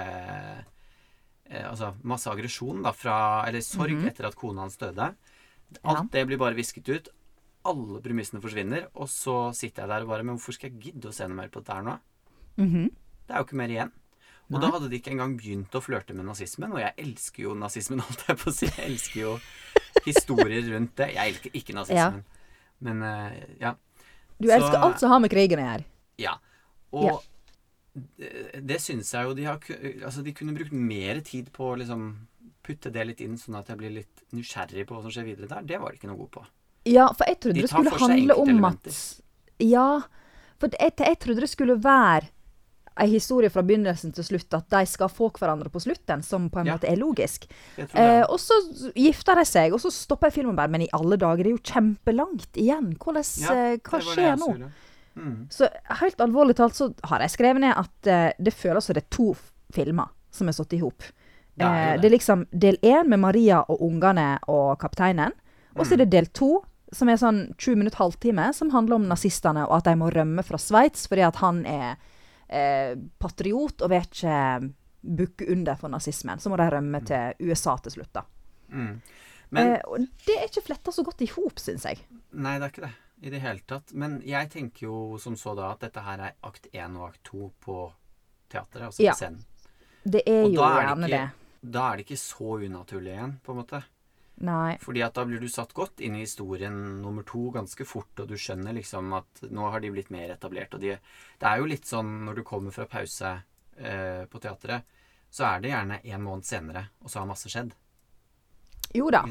eh, 1.50 1.64
Altså 1.70 1.94
masse 2.04 2.28
aggresjon 2.28 2.82
da 2.84 2.92
fra 2.92 3.46
Eller 3.48 3.62
sorg 3.62 3.94
Mhm. 3.96 4.08
etter 4.10 4.26
at 4.28 4.36
kona 4.36 4.62
hans 4.62 4.76
døde. 4.78 5.16
Ja. 5.84 5.96
Alt 5.96 6.12
det 6.12 6.26
blir 6.28 6.38
bare 6.38 6.56
visket 6.56 6.90
ut. 6.90 7.08
Alle 7.68 8.00
premissene 8.04 8.42
forsvinner. 8.44 8.88
Og 8.96 9.10
så 9.12 9.38
sitter 9.58 9.84
jeg 9.84 9.90
der 9.92 10.06
og 10.06 10.12
bare 10.14 10.24
Men 10.28 10.38
hvorfor 10.38 10.56
skal 10.56 10.70
jeg 10.72 10.80
gidde 10.88 11.10
å 11.12 11.16
se 11.16 11.28
noe 11.28 11.36
mer 11.42 11.50
på 11.54 11.62
dette 11.64 11.76
her 11.78 11.84
nå? 11.88 11.98
Mhm. 12.58 12.90
Det 13.28 13.36
er 13.36 13.42
jo 13.42 13.48
ikke 13.50 13.60
mer 13.60 13.74
igjen. 13.74 13.92
Og 14.48 14.56
Nei. 14.56 14.62
da 14.64 14.68
hadde 14.72 14.88
de 14.90 14.96
ikke 15.02 15.12
engang 15.12 15.34
begynt 15.36 15.74
å 15.76 15.82
flørte 15.84 16.16
med 16.16 16.24
nazismen, 16.24 16.72
og 16.72 16.80
jeg 16.80 16.94
elsker 17.04 17.44
jo 17.44 17.54
nazismen, 17.60 18.00
holdt 18.08 18.24
jeg 18.30 18.38
på 18.40 18.48
å 18.48 18.54
si. 18.56 18.70
Jeg 18.72 18.86
elsker 18.94 19.20
jo 19.20 19.34
historier 20.06 20.64
rundt 20.72 20.94
det. 20.96 21.10
Jeg 21.18 21.34
elsker 21.34 21.58
ikke 21.60 21.76
nazismen. 21.76 22.24
Men 22.80 23.02
uh, 23.04 23.36
ja. 23.60 23.74
Du 24.40 24.48
Så- 24.48 24.56
elsker 24.56 24.78
alt 24.80 25.00
som 25.04 25.12
har 25.12 25.20
med 25.20 25.34
krigen 25.34 25.60
å 25.60 25.66
gjøre. 25.68 25.86
Ja. 26.24 26.38
Og 26.96 27.10
Ja. 27.10 27.18
det, 28.18 28.62
det 28.72 28.80
syns 28.80 29.12
jeg 29.12 29.26
jo 29.28 29.34
de 29.36 29.44
har 29.50 29.60
Altså, 30.06 30.24
de 30.24 30.32
kunne 30.38 30.54
brukt 30.56 30.72
mer 30.72 31.20
tid 31.26 31.52
på 31.52 31.74
å 31.74 31.78
liksom 31.82 32.14
putte 32.64 32.92
det 32.94 33.04
litt 33.08 33.22
inn, 33.22 33.36
sånn 33.38 33.58
at 33.60 33.68
jeg 33.68 33.78
blir 33.78 33.92
litt 34.00 34.24
nysgjerrig 34.32 34.86
på 34.88 34.96
hva 34.96 35.02
som 35.04 35.12
skjer 35.12 35.26
videre 35.28 35.48
der. 35.52 35.62
Det 35.68 35.80
var 35.82 35.92
de 35.92 35.98
ikke 36.00 36.08
noe 36.08 36.18
gode 36.24 36.32
på. 36.40 36.46
Ja, 36.88 37.10
for 37.14 37.28
jeg 37.28 37.40
trodde 37.44 37.60
De 37.60 37.66
det 37.66 37.70
skulle 37.72 37.92
handle 38.00 38.38
om 38.40 38.66
at. 38.72 38.90
Ja, 39.64 39.88
for 40.62 40.74
jeg, 40.80 40.94
jeg 40.98 41.20
trodde 41.24 41.44
det 41.44 41.50
skulle 41.52 41.76
være 41.84 42.28
en 42.98 43.12
historie 43.12 43.50
fra 43.54 43.62
begynnelsen 43.62 44.10
til 44.18 44.26
slutt, 44.26 44.54
at 44.58 44.70
de 44.74 44.80
skal 44.90 45.10
få 45.14 45.28
hverandre 45.38 45.70
på 45.70 45.78
slutten, 45.84 46.24
som 46.26 46.48
på 46.50 46.60
en 46.64 46.66
Ja. 46.66 46.78
måte 46.78 46.90
er 46.90 46.98
logisk. 46.98 47.46
Jeg. 47.78 47.90
Eh, 47.94 48.24
og 48.26 48.40
så 48.42 48.58
gifter 48.96 49.36
de 49.38 49.44
seg, 49.46 49.74
og 49.74 49.80
så 49.84 49.92
stopper 49.94 50.32
filmen 50.34 50.56
bare. 50.58 50.68
Men 50.74 50.82
i 50.82 50.90
alle 50.98 51.16
dager, 51.22 51.44
det 51.44 51.52
er 51.52 51.58
jo 51.58 51.62
kjempelangt 51.74 52.58
igjen. 52.58 52.96
Hvordan, 52.98 53.24
Ja, 53.44 53.54
eh, 53.54 53.78
hva 53.78 54.00
skjer 54.02 54.38
nå? 54.42 54.72
Mm. 55.18 55.48
Så 55.50 55.70
helt 56.02 56.18
alvorlig 56.18 56.56
talt 56.56 56.74
så 56.78 56.94
har 57.04 57.20
jeg 57.20 57.30
skrevet 57.38 57.62
ned 57.62 57.74
at 57.78 58.08
eh, 58.08 58.32
det 58.40 58.54
føles 58.54 58.86
som 58.86 58.94
det 58.94 59.04
er 59.04 59.10
to 59.16 59.36
filmer 59.74 60.10
som 60.32 60.48
er 60.48 60.54
satt 60.54 60.74
i 60.74 60.80
hop. 60.82 60.98
Det 61.58 61.66
Eh, 61.66 61.94
det. 61.94 62.02
det 62.02 62.06
er 62.12 62.18
liksom 62.18 62.48
del 62.52 62.78
én 62.86 63.08
med 63.10 63.20
Maria 63.20 63.62
og 63.68 63.82
ungene 63.82 64.40
og 64.48 64.78
kapteinen. 64.80 65.32
Og 65.76 65.86
så 65.86 65.94
er 65.94 65.98
det 66.06 66.10
del 66.12 66.26
to, 66.34 66.64
som 66.94 67.10
er 67.10 67.18
sånn 67.20 67.40
20 67.58 67.76
minutter, 67.76 68.00
halvtime, 68.00 68.54
som 68.56 68.70
handler 68.72 68.96
om 68.96 69.08
nazistene, 69.10 69.66
og 69.68 69.78
at 69.80 69.90
de 69.90 69.96
må 70.00 70.10
rømme 70.14 70.44
fra 70.46 70.60
Sveits 70.62 71.08
fordi 71.08 71.26
at 71.28 71.40
han 71.42 71.66
er 71.68 71.98
eh, 72.50 72.96
patriot 73.20 73.82
og 73.84 73.90
vil 73.92 74.06
ikke 74.06 74.74
bukke 75.08 75.48
under 75.52 75.76
for 75.80 75.92
nazismen. 75.94 76.40
Så 76.40 76.50
må 76.52 76.58
de 76.60 76.70
rømme 76.72 77.02
til 77.08 77.34
USA 77.48 77.78
til 77.84 77.98
slutt, 77.98 78.14
da. 78.16 78.24
Mm. 78.70 79.02
Men 79.56 79.74
eh, 79.78 80.08
det 80.28 80.38
er 80.38 80.48
ikke 80.50 80.66
fletta 80.70 80.92
så 80.92 81.04
godt 81.08 81.22
i 81.24 81.30
hop, 81.36 81.60
syns 81.64 81.86
jeg. 81.88 82.02
Nei, 82.36 82.58
det 82.60 82.66
er 82.68 82.74
ikke 82.74 82.88
det 82.88 82.96
i 83.18 83.32
det 83.34 83.40
hele 83.42 83.64
tatt. 83.66 83.94
Men 83.98 84.20
jeg 84.26 84.50
tenker 84.54 84.88
jo 84.88 85.18
som 85.22 85.36
så 85.40 85.56
da 85.58 85.72
at 85.74 85.82
dette 85.88 86.04
her 86.06 86.22
er 86.28 86.36
akt 86.46 86.68
én 86.74 86.98
og 87.00 87.08
akt 87.10 87.24
to 87.26 87.52
på 87.64 87.78
teatret, 88.52 88.90
altså 88.92 89.04
Ja. 89.04 89.14
scenen. 89.18 89.44
Det 90.08 90.22
er 90.26 90.44
Og 90.46 90.54
jo 90.54 90.62
er 90.62 90.82
gjerne 90.86 91.10
det. 91.12 91.24
Da 91.68 91.92
er 91.92 91.98
det 91.98 92.06
ikke 92.06 92.20
så 92.22 92.60
unaturlig 92.64 93.12
igjen, 93.16 93.40
på 93.44 93.52
en 93.52 93.58
måte. 93.58 93.84
Nei. 94.46 94.78
Fordi 94.82 95.02
at 95.02 95.16
da 95.18 95.24
blir 95.26 95.42
du 95.42 95.48
satt 95.50 95.74
godt 95.74 96.02
inn 96.06 96.16
i 96.16 96.22
historien 96.22 96.76
nummer 97.02 97.26
to 97.26 97.48
ganske 97.56 97.86
fort, 97.90 98.14
og 98.22 98.30
du 98.30 98.36
skjønner 98.38 98.76
liksom 98.78 99.16
at 99.18 99.48
nå 99.50 99.70
har 99.74 99.82
de 99.82 99.92
blitt 99.96 100.12
mer 100.14 100.36
etablert. 100.36 100.76
Og 100.78 100.84
de, 100.84 100.94
det 101.42 101.50
er 101.50 101.62
jo 101.62 101.70
litt 101.70 101.90
sånn 101.90 102.12
når 102.28 102.38
du 102.38 102.44
kommer 102.46 102.76
fra 102.76 102.86
pause 102.92 103.34
eh, 103.34 104.24
på 104.30 104.44
teatret, 104.44 104.86
så 105.34 105.50
er 105.50 105.64
det 105.64 105.74
gjerne 105.74 106.02
en 106.04 106.24
måned 106.24 106.46
senere, 106.48 106.86
og 107.02 107.10
så 107.10 107.24
har 107.24 107.32
masse 107.32 107.50
skjedd. 107.52 107.74
Jo 108.96 109.10
da. 109.12 109.26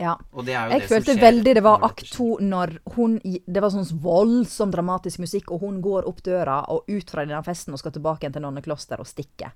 Ja. 0.00 0.12
Jeg 0.44 0.44
det 0.46 0.58
som 0.58 0.88
følte 0.92 1.16
veldig 1.20 1.56
det 1.58 1.64
var 1.64 1.82
akt 1.84 2.06
to 2.14 2.36
når 2.40 2.78
hun 2.94 3.18
Det 3.22 3.60
var 3.60 3.72
sånn 3.74 3.88
voldsom 4.02 4.72
dramatisk 4.72 5.20
musikk, 5.24 5.52
og 5.52 5.64
hun 5.64 5.80
går 5.84 6.08
opp 6.08 6.22
døra 6.24 6.62
og 6.72 6.88
ut 6.88 7.10
fra 7.10 7.24
denne 7.24 7.42
festen 7.46 7.72
og 7.74 7.80
skal 7.80 7.96
tilbake 7.96 8.24
igjen 8.24 8.36
til 8.36 8.44
nonnekloster 8.44 9.00
og 9.00 9.08
stikke. 9.08 9.52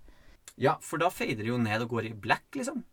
Ja, 0.57 0.79
for 0.81 1.01
da 1.01 1.11
fader 1.13 1.45
det 1.45 1.51
jo 1.53 1.61
ned 1.61 1.85
og 1.85 1.97
går 1.97 2.11
i 2.11 2.15
black, 2.17 2.49
liksom. 2.57 2.85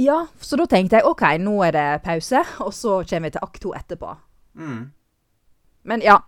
Ja, 0.00 0.22
så 0.40 0.56
da 0.56 0.64
tenkte 0.70 0.96
jeg 1.00 1.04
OK, 1.08 1.22
nå 1.42 1.58
er 1.66 1.74
det 1.76 1.86
pause, 2.06 2.40
og 2.64 2.72
så 2.76 3.00
kommer 3.04 3.28
vi 3.28 3.34
til 3.36 3.44
akt 3.44 3.60
to 3.64 3.72
etterpå. 3.76 4.14
Mm. 4.56 4.80
Men 5.90 6.02
ja, 6.04 6.18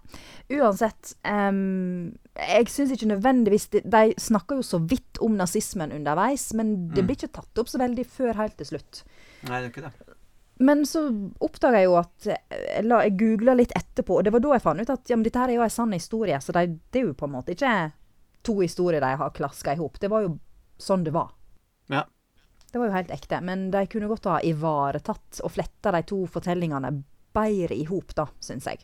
uansett 0.49 1.11
um, 1.29 2.13
Jeg 2.39 2.71
syns 2.73 2.93
ikke 2.95 3.09
nødvendigvis 3.11 3.67
De, 3.75 3.83
de 3.85 4.15
snakker 4.17 4.57
jo 4.57 4.63
så 4.65 4.79
vidt 4.89 5.19
om 5.21 5.35
nazismen 5.37 5.93
underveis, 5.93 6.47
men 6.57 6.71
det 6.95 7.03
Mm. 7.03 7.07
blir 7.11 7.19
ikke 7.19 7.33
tatt 7.37 7.61
opp 7.61 7.69
så 7.69 7.81
veldig 7.83 8.07
før 8.09 8.39
helt 8.41 8.57
til 8.57 8.67
slutt. 8.71 9.03
Nei, 9.49 9.59
det 9.61 9.67
er 9.67 9.71
ikke 9.75 9.85
det. 9.91 10.17
Men 10.63 10.85
så 10.89 11.03
oppdaga 11.43 11.81
jeg 11.83 11.89
jo 11.91 11.97
at 11.99 12.27
Eller 12.29 12.39
Jeg, 12.77 12.85
la- 12.89 13.03
jeg 13.05 13.17
googla 13.19 13.55
litt 13.59 13.73
etterpå, 13.77 14.17
og 14.19 14.25
det 14.25 14.33
var 14.33 14.41
da 14.41 14.53
jeg 14.57 14.63
fant 14.65 14.81
ut 14.81 14.91
at 14.95 15.11
ja, 15.11 15.17
men 15.17 15.25
dette 15.29 15.39
her 15.43 15.49
er 15.53 15.59
jo 15.61 15.63
en 15.67 15.71
sann 15.77 15.93
historie. 15.93 16.41
Så 16.41 16.53
de, 16.57 16.67
det 16.93 17.01
er 17.03 17.07
jo 17.11 17.15
på 17.15 17.27
en 17.29 17.33
måte 17.37 17.53
ikke 17.57 17.93
to 18.43 18.57
historier 18.61 19.01
de 19.01 19.13
har 19.17 19.31
klaska 19.37 19.73
i 19.75 19.81
hop. 19.81 19.99
Det 20.01 20.09
var 20.11 20.23
jo 20.25 20.39
sånn 20.81 21.05
det 21.05 21.13
var. 21.13 21.31
Ja. 21.93 22.05
Det 22.73 22.79
var 22.81 22.89
jo 22.89 22.95
helt 22.97 23.11
ekte. 23.13 23.41
Men 23.45 23.71
de 23.71 23.87
kunne 23.87 24.09
godt 24.09 24.25
ha 24.31 24.39
ivaretatt 24.41 25.43
og 25.45 25.53
fletta 25.53 25.93
de 25.93 26.03
to 26.09 26.23
fortellingene 26.27 26.91
bedre 27.37 27.77
i 27.77 27.85
hop, 27.89 28.15
da, 28.17 28.27
syns 28.41 28.65
jeg. 28.71 28.81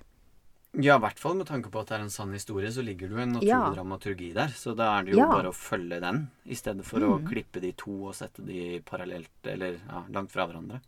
Ja, 0.78 0.98
i 0.98 1.00
hvert 1.00 1.18
fall 1.18 1.34
med 1.38 1.46
tanke 1.48 1.70
på 1.72 1.80
at 1.80 1.88
det 1.88 1.96
er 1.96 2.02
en 2.04 2.10
sann 2.12 2.32
historie, 2.36 2.68
så 2.70 2.82
ligger 2.84 3.08
det 3.08 3.16
jo 3.16 3.22
en 3.24 3.32
naturlig 3.38 3.48
Ja. 3.48 3.70
dramaturgi 3.74 4.34
der. 4.36 4.48
Så 4.52 4.74
da 4.76 4.98
er 4.98 5.04
det 5.04 5.14
jo 5.14 5.18
Ja. 5.20 5.28
bare 5.32 5.48
å 5.48 5.56
følge 5.56 5.98
den, 6.00 6.30
i 6.46 6.54
stedet 6.54 6.84
for 6.84 7.00
å 7.00 7.18
Mm. 7.18 7.26
klippe 7.26 7.60
de 7.60 7.72
to 7.72 7.90
og 8.08 8.14
sette 8.14 8.44
de 8.44 8.80
parallelt, 8.80 9.30
eller 9.44 9.80
ja, 9.88 10.04
langt 10.10 10.30
fra 10.30 10.46
hverandre. 10.46 10.80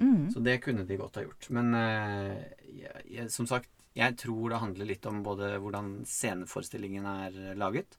Mm. 0.00 0.32
Så 0.34 0.42
det 0.42 0.60
kunne 0.62 0.84
de 0.86 0.96
godt 0.96 1.14
ha 1.14 1.22
gjort. 1.22 1.48
Men 1.50 1.74
eh, 1.74 2.44
jeg, 2.66 3.02
jeg, 3.08 3.30
som 3.30 3.46
sagt, 3.46 3.68
jeg 3.94 4.16
tror 4.16 4.48
det 4.50 4.58
handler 4.60 4.86
litt 4.86 5.06
om 5.06 5.22
både 5.22 5.58
hvordan 5.60 6.04
sceneforestillingen 6.04 7.06
er 7.06 7.54
laget, 7.54 7.96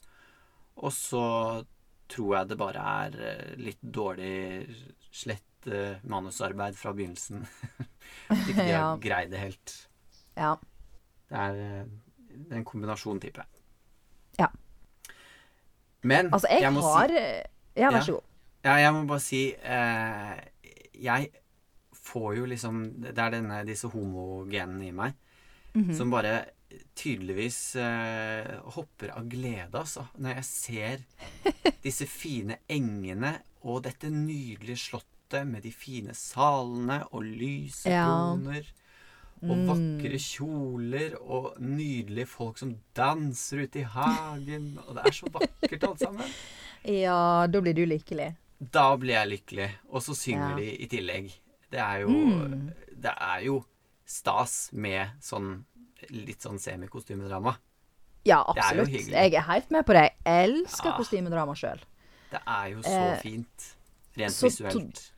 og 0.78 0.92
så 0.92 1.66
tror 2.12 2.36
jeg 2.38 2.50
det 2.52 2.58
bare 2.60 2.82
er 3.06 3.16
eh, 3.30 3.54
litt 3.62 3.80
dårlig 3.82 4.34
slett 5.12 5.68
uh, 5.72 5.96
manusarbeid 6.10 6.76
fra 6.80 6.94
begynnelsen. 6.98 7.46
At 8.32 8.38
ikke 8.48 8.58
de 8.62 8.70
Ja. 8.70 8.84
har 8.92 9.02
greid 9.04 9.32
det 9.34 9.40
helt. 9.42 9.76
Ja. 10.38 10.56
Det 11.32 11.38
er 11.38 11.60
eh, 11.66 12.56
en 12.58 12.66
kombinasjon, 12.68 13.20
tipper 13.24 13.44
jeg. 13.44 13.62
Ja. 14.40 14.48
Men 16.04 16.32
Altså, 16.34 16.48
jeg, 16.50 16.74
må 16.74 16.82
har 16.82 17.12
si 17.12 17.22
Ja, 17.78 17.92
vær 17.94 18.02
så 18.08 18.16
god. 18.18 18.28
Ja, 18.66 18.74
jeg 18.82 18.94
må 18.96 19.04
bare 19.10 19.20
si 19.24 19.42
eh, 19.54 20.40
Jeg 21.02 21.28
får 22.02 22.36
jo 22.40 22.46
liksom 22.50 22.80
Det 23.04 23.18
er 23.22 23.30
denne, 23.36 23.60
disse 23.68 23.90
homogenene 23.92 24.88
i 24.88 24.96
meg 24.96 25.14
Mhm. 25.72 25.94
som 25.96 26.10
bare 26.12 26.50
tydeligvis 26.96 27.76
eh, 27.76 28.60
hopper 28.76 29.12
av 29.18 29.28
glede, 29.30 29.74
altså. 29.80 30.06
Når 30.18 30.36
jeg 30.36 30.46
ser 30.46 30.98
disse 31.86 32.08
fine 32.08 32.58
engene 32.70 33.38
og 33.64 33.84
dette 33.86 34.10
nydelige 34.10 34.78
slottet 34.78 35.48
med 35.48 35.64
de 35.64 35.72
fine 35.72 36.14
salene 36.18 37.02
og 37.12 37.24
lysekroner. 37.24 38.64
Og 39.42 39.58
Mm. 39.58 39.62
vakre 39.66 40.18
kjoler 40.22 41.16
og 41.20 41.56
nydelige 41.58 42.28
folk 42.30 42.60
som 42.62 42.76
danser 42.96 43.64
ute 43.64 43.80
i 43.82 43.88
hagen. 43.90 44.76
Og 44.86 44.94
det 45.00 45.06
er 45.10 45.16
så 45.18 45.32
vakkert 45.34 45.84
alt 45.88 46.00
sammen. 46.04 46.28
Ja, 46.86 47.48
da 47.50 47.60
blir 47.62 47.74
du 47.78 47.82
lykkelig. 47.86 48.36
Da 48.74 48.96
blir 48.98 49.14
jeg 49.16 49.30
lykkelig. 49.32 49.68
Og 49.90 50.02
så 50.06 50.14
synger 50.18 50.50
Ja. 50.52 50.56
de 50.58 50.68
i 50.84 50.88
tillegg. 50.88 51.32
Det 51.72 51.80
er 51.80 52.00
jo 52.04 52.10
Mm. 52.10 52.70
Det 53.02 53.14
er 53.18 53.40
jo 53.46 53.64
stas 54.06 54.70
med 54.74 55.10
sånn 55.22 55.64
litt 56.10 56.42
sånn 56.42 56.60
semikostymedrama. 56.60 57.56
Ja, 58.24 58.44
absolutt. 58.48 58.90
er. 58.90 59.14
Jeg 59.24 59.34
er 59.34 59.42
helt 59.42 59.72
med 59.72 59.86
på 59.86 59.94
det. 59.94 60.12
Jeg 60.26 60.52
elsker 60.52 60.90
Ja. 60.92 60.98
kostymedrama 60.98 61.56
sjøl. 61.56 61.80
Det 62.32 62.40
er 62.48 62.68
jo 62.70 62.78
så 62.82 63.14
Eh, 63.14 63.20
fint. 63.22 63.76
Rent 64.18 64.32
så 64.32 64.48
visuelt. 64.50 65.12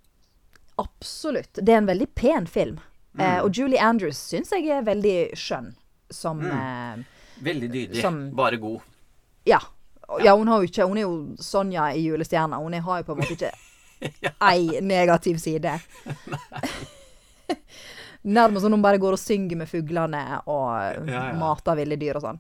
Absolutt. 0.80 1.54
Det 1.54 1.69
er 1.69 1.78
en 1.78 1.86
veldig 1.88 2.08
pen 2.15 2.46
film. 2.48 2.80
Eh, 3.19 3.26
Mm. 3.39 3.43
og 3.46 3.52
Julie 3.58 3.78
Andrews 3.80 4.17
syns 4.17 4.50
jeg 4.52 4.67
er 4.69 4.82
veldig 4.82 5.34
skjønn 5.36 5.76
som 6.10 6.39
Mm. 6.41 6.52
eh, 7.00 7.04
Veldig 7.43 7.72
dydig. 7.72 8.02
som- 8.02 8.32
Bare 8.36 8.58
god. 8.58 8.82
Ja. 9.46 9.60
Ja, 10.24 10.36
hun 10.36 10.48
har 10.48 10.62
jo 10.62 10.67
ikke 10.67 10.88
Hun 10.88 10.98
er 10.98 11.02
jo 11.02 11.36
Sonja 11.39 11.93
i 11.96 12.04
Julestjerna. 12.08 12.58
Hun 12.58 12.74
har 12.74 12.98
jo 13.00 13.04
på 13.04 13.12
en 13.13 13.22
måte 13.24 13.32
ikke 13.38 13.52
ei 14.41 14.80
negativ 14.82 15.38
side. 15.39 15.80
Nærmest 18.23 18.63
som 18.63 18.71
hun 18.71 18.81
bare 18.81 18.97
går 18.97 19.17
og 19.17 19.19
synger 19.19 19.57
med 19.57 19.67
fuglene 19.67 20.39
og 20.47 21.07
Ja, 21.09 21.29
ja. 21.29 21.33
mater 21.36 21.75
ville 21.75 21.97
dyr 21.99 22.15
og 22.15 22.23
sånn. 22.23 22.39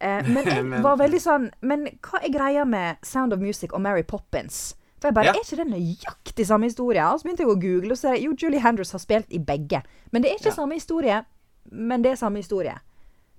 Eh, 0.00 0.22
men 0.34 0.44
jeg 0.46 0.82
var 0.82 0.96
veldig 0.98 1.20
sånn 1.22 1.44
Men 1.62 1.84
hva 2.02 2.18
er 2.22 2.32
greia 2.34 2.64
med 2.66 2.96
Sound 3.06 3.32
of 3.32 3.38
Music 3.40 3.72
og 3.72 3.80
Mary 3.80 4.02
Poppins? 4.02 4.74
For 5.00 5.08
jeg 5.08 5.14
bare, 5.14 5.24
Ja. 5.26 5.32
Er 5.34 5.42
ikke 5.44 5.60
det 5.62 5.68
nøyaktig 5.72 6.46
samme 6.46 6.64
historie? 6.70 7.02
Og 7.04 7.20
så 7.20 7.26
begynte 7.26 7.42
jeg 7.44 7.50
å 7.52 7.60
google, 7.60 7.90
og 7.92 7.98
så 7.98 8.08
er 8.08 8.14
det, 8.18 8.22
jo, 8.24 8.34
Julie 8.40 8.60
Handress 8.60 8.92
har 8.92 9.02
spilt 9.02 9.26
i 9.30 9.38
begge. 9.38 9.82
Men 10.12 10.22
det 10.22 10.30
er 10.30 10.38
ikke 10.38 10.52
Ja. 10.52 10.58
samme 10.62 10.74
historie. 10.78 11.24
Men 11.70 12.02
det 12.02 12.12
er 12.12 12.16
samme 12.16 12.36
historie. 12.40 12.78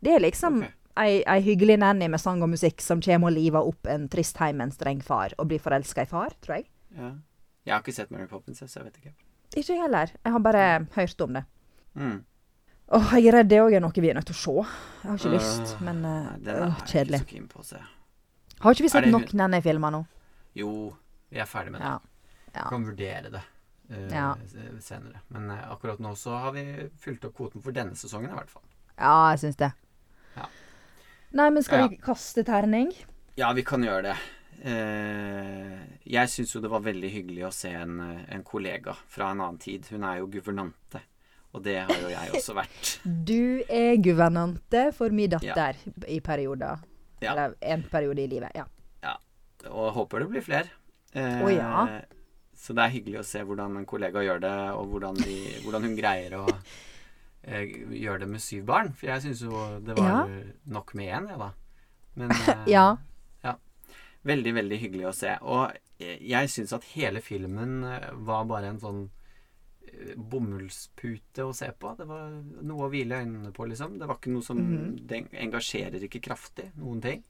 Det 0.03 0.13
er 0.13 0.19
liksom 0.19 0.57
okay. 0.61 0.71
ei, 0.97 1.23
ei 1.25 1.41
hyggelig 1.41 1.79
nanny 1.79 2.07
med 2.07 2.19
sang 2.21 2.41
og 2.43 2.49
musikk 2.49 2.81
som 2.81 3.01
kommer 3.01 3.27
og 3.31 3.33
liver 3.33 3.65
opp 3.65 3.87
en 3.87 4.07
trist 4.09 4.37
heim 4.37 4.57
med 4.57 4.67
en 4.67 4.71
streng 4.71 5.01
far, 5.01 5.33
og 5.39 5.47
blir 5.47 5.59
forelska 5.59 6.01
i 6.05 6.05
far, 6.05 6.29
tror 6.41 6.57
jeg. 6.59 6.67
Ja. 6.95 7.11
Jeg 7.65 7.73
har 7.73 7.81
ikke 7.81 7.93
sett 7.95 8.11
Mary 8.11 8.27
Poppins, 8.27 8.59
så 8.59 8.69
jeg 8.79 8.83
vet 8.85 8.97
ikke. 9.01 9.13
Ikke 9.55 9.73
jeg 9.75 9.81
heller. 9.81 10.12
Jeg 10.23 10.31
har 10.34 10.39
bare 10.39 10.88
hørt 10.95 11.21
om 11.21 11.34
det. 11.34 11.43
Mm. 11.95 12.23
Åh, 12.95 13.13
jeg 13.17 13.27
er 13.31 13.38
redd 13.39 13.49
det 13.49 13.60
òg 13.63 13.73
er 13.75 13.81
noe 13.81 13.91
vi 14.01 14.10
er 14.12 14.17
nødt 14.17 14.27
til 14.29 14.36
å 14.36 14.41
se. 14.41 14.55
Jeg 15.03 15.10
har 15.10 15.17
ikke 15.17 15.29
Øh, 15.31 15.36
lyst, 15.38 15.75
men 15.81 16.01
den 16.01 16.55
er 16.55 16.75
kjedelig. 16.86 17.21
Har 18.62 18.71
ikke 18.73 18.84
vi 18.84 18.89
sett 18.89 19.03
det- 19.03 19.12
nok 19.12 19.34
Nanny-filmer 19.34 19.91
nå? 19.91 20.05
Jo, 20.55 20.95
vi 21.31 21.39
er 21.39 21.45
ferdig 21.45 21.71
med 21.71 21.81
det. 21.81 21.88
Ja. 21.88 21.99
ja. 22.55 22.69
Kan 22.69 22.86
vurdere 22.86 23.31
det 23.31 23.41
eh, 23.91 24.10
Ja. 24.13 24.36
senere. 24.79 25.21
Men 25.29 25.49
eh, 25.51 25.71
akkurat 25.71 25.99
nå 25.99 26.13
så 26.15 26.38
har 26.39 26.51
vi 26.51 26.89
fylt 26.99 27.25
opp 27.25 27.36
kvoten 27.38 27.62
for 27.63 27.71
denne 27.71 27.95
sesongen 27.95 28.29
i 28.31 28.34
hvert 28.34 28.49
fall. 28.49 28.63
Ja, 28.97 29.31
jeg 29.31 29.39
syns 29.39 29.55
det. 29.58 29.71
Ja. 30.38 30.45
Nei, 31.34 31.49
men 31.49 31.63
skal 31.63 31.89
vi 31.89 31.97
kaste 31.97 32.43
terning? 32.45 32.93
Ja, 33.36 33.51
vi 33.53 33.63
kan 33.63 33.81
gjøre 33.84 34.03
det. 34.03 34.15
Eh, 34.65 35.82
jeg 36.10 36.30
syns 36.32 36.56
jo 36.56 36.62
det 36.63 36.71
var 36.71 36.82
veldig 36.86 37.10
hyggelig 37.13 37.43
å 37.45 37.51
se 37.54 37.69
en, 37.78 37.99
en 38.01 38.45
kollega 38.45 38.95
fra 39.12 39.30
en 39.34 39.43
annen 39.43 39.60
tid. 39.62 39.86
Hun 39.93 40.06
er 40.08 40.21
jo 40.21 40.30
guvernante, 40.34 41.04
og 41.54 41.62
det 41.67 41.78
har 41.84 41.99
jo 42.01 42.10
jeg 42.13 42.34
også 42.39 42.56
vært. 42.58 42.95
Du 43.30 43.62
er 43.69 43.99
guvernante 44.01 44.88
for 44.97 45.13
min 45.13 45.36
datter 45.36 45.78
i 46.10 46.17
perioder. 46.23 46.82
Ja. 47.21 47.32
Eller 47.32 47.54
en 47.62 47.86
periode 47.91 48.25
i 48.25 48.30
livet. 48.32 48.58
Ja. 48.58 48.65
Og 49.71 49.93
håper 49.95 50.21
det 50.21 50.30
blir 50.30 50.43
flere. 50.45 50.69
Eh, 51.15 51.41
oh, 51.41 51.49
ja. 51.54 51.86
Så 52.56 52.73
det 52.75 52.84
er 52.84 52.93
hyggelig 52.93 53.21
å 53.21 53.28
se 53.28 53.41
hvordan 53.45 53.80
en 53.80 53.88
kollega 53.88 54.21
gjør 54.23 54.41
det, 54.43 54.56
og 54.78 54.91
hvordan, 54.93 55.17
de, 55.21 55.38
hvordan 55.63 55.88
hun 55.88 55.97
greier 55.97 56.38
å 56.39 56.45
eh, 57.47 57.69
gjøre 58.01 58.23
det 58.25 58.30
med 58.34 58.43
syv 58.43 58.65
barn. 58.69 58.93
For 58.97 59.13
jeg 59.13 59.25
syns 59.28 59.45
jo 59.45 59.65
det 59.86 59.97
var 59.97 60.30
nok 60.69 60.95
med 60.97 61.12
én, 61.12 61.30
jeg, 61.34 61.41
da. 61.41 61.51
Men 62.15 62.34
eh, 62.39 62.65
ja. 62.75 62.88
Veldig, 64.25 64.53
veldig 64.57 64.79
hyggelig 64.81 65.05
å 65.09 65.13
se. 65.13 65.35
Og 65.45 65.75
jeg 65.99 66.49
syns 66.49 66.73
at 66.73 66.88
hele 66.95 67.21
filmen 67.21 67.83
eh, 67.85 68.09
var 68.25 68.47
bare 68.49 68.71
en 68.73 68.79
sånn 68.81 69.03
eh, 69.85 70.15
bomullspute 70.17 71.45
å 71.45 71.53
se 71.55 71.69
på. 71.77 71.93
Det 71.99 72.07
var 72.09 72.31
noe 72.65 72.88
å 72.88 72.91
hvile 72.91 73.21
øynene 73.21 73.53
på, 73.53 73.67
liksom. 73.69 73.99
Det 74.01 74.07
var 74.09 74.17
ikke 74.17 74.33
noe 74.33 74.43
som 74.43 74.57
Mhm. 74.57 75.07
Det 75.07 75.21
engasjerer 75.45 76.03
ikke 76.07 76.23
kraftig, 76.25 76.71
noen 76.75 77.01
ting. 77.01 77.23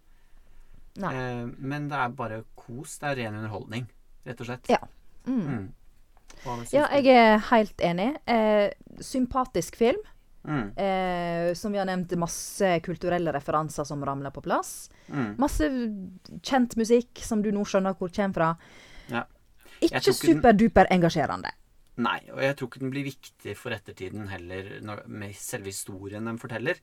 Eh, 1.11 1.45
men 1.57 1.89
det 1.89 1.97
er 1.99 2.09
bare 2.15 2.43
kos. 2.55 2.97
Det 2.99 3.09
er 3.11 3.15
ren 3.23 3.35
underholdning, 3.41 3.87
rett 4.25 4.39
og 4.41 4.47
slett. 4.47 4.69
Ja. 4.69 4.79
Mm. 5.27 5.41
Mm. 5.47 5.73
Ja, 6.71 6.87
jeg 7.01 7.07
er 7.07 7.37
helt 7.49 7.77
enig. 7.77 8.17
Eh, 8.27 8.71
sympatisk 8.99 9.75
film. 9.75 9.99
Mm. 10.45 10.67
Eh, 10.77 11.53
som 11.57 11.73
vi 11.73 11.79
har 11.81 11.87
nevnt, 11.89 12.15
masse 12.21 12.71
kulturelle 12.85 13.33
referanser 13.35 13.87
som 13.87 14.03
ramler 14.05 14.33
på 14.35 14.43
plass. 14.45 14.89
Mm. 15.09 15.35
Masse 15.41 15.69
kjent 16.41 16.75
musikk 16.79 17.23
som 17.25 17.41
du 17.41 17.51
nå 17.55 17.65
skjønner 17.67 17.97
hvor 17.97 18.13
kommer 18.13 18.37
fra. 18.39 18.51
Ja. 19.11 19.25
Ikke 19.83 20.13
superduper 20.13 20.89
engasjerende. 20.93 21.51
Nei, 22.05 22.19
og 22.33 22.41
jeg 22.43 22.55
tror 22.59 22.69
ikke 22.69 22.81
den 22.83 22.91
blir 22.91 23.07
viktig 23.07 23.53
for 23.57 23.75
ettertiden 23.75 24.27
heller, 24.27 24.73
når, 24.83 25.05
med 25.07 25.35
selve 25.39 25.71
historien 25.71 26.27
den 26.27 26.39
forteller. 26.41 26.81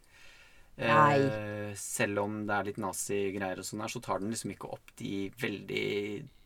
Eh, 0.76 1.74
selv 1.76 2.22
om 2.22 2.38
det 2.48 2.54
er 2.56 2.68
litt 2.70 2.78
nazigreier 2.80 3.60
og 3.60 3.66
sånn 3.66 3.82
her, 3.84 3.92
så 3.92 4.00
tar 4.04 4.22
den 4.22 4.32
liksom 4.32 4.54
ikke 4.54 4.70
opp 4.72 4.94
de 4.96 5.26
veldig 5.42 5.88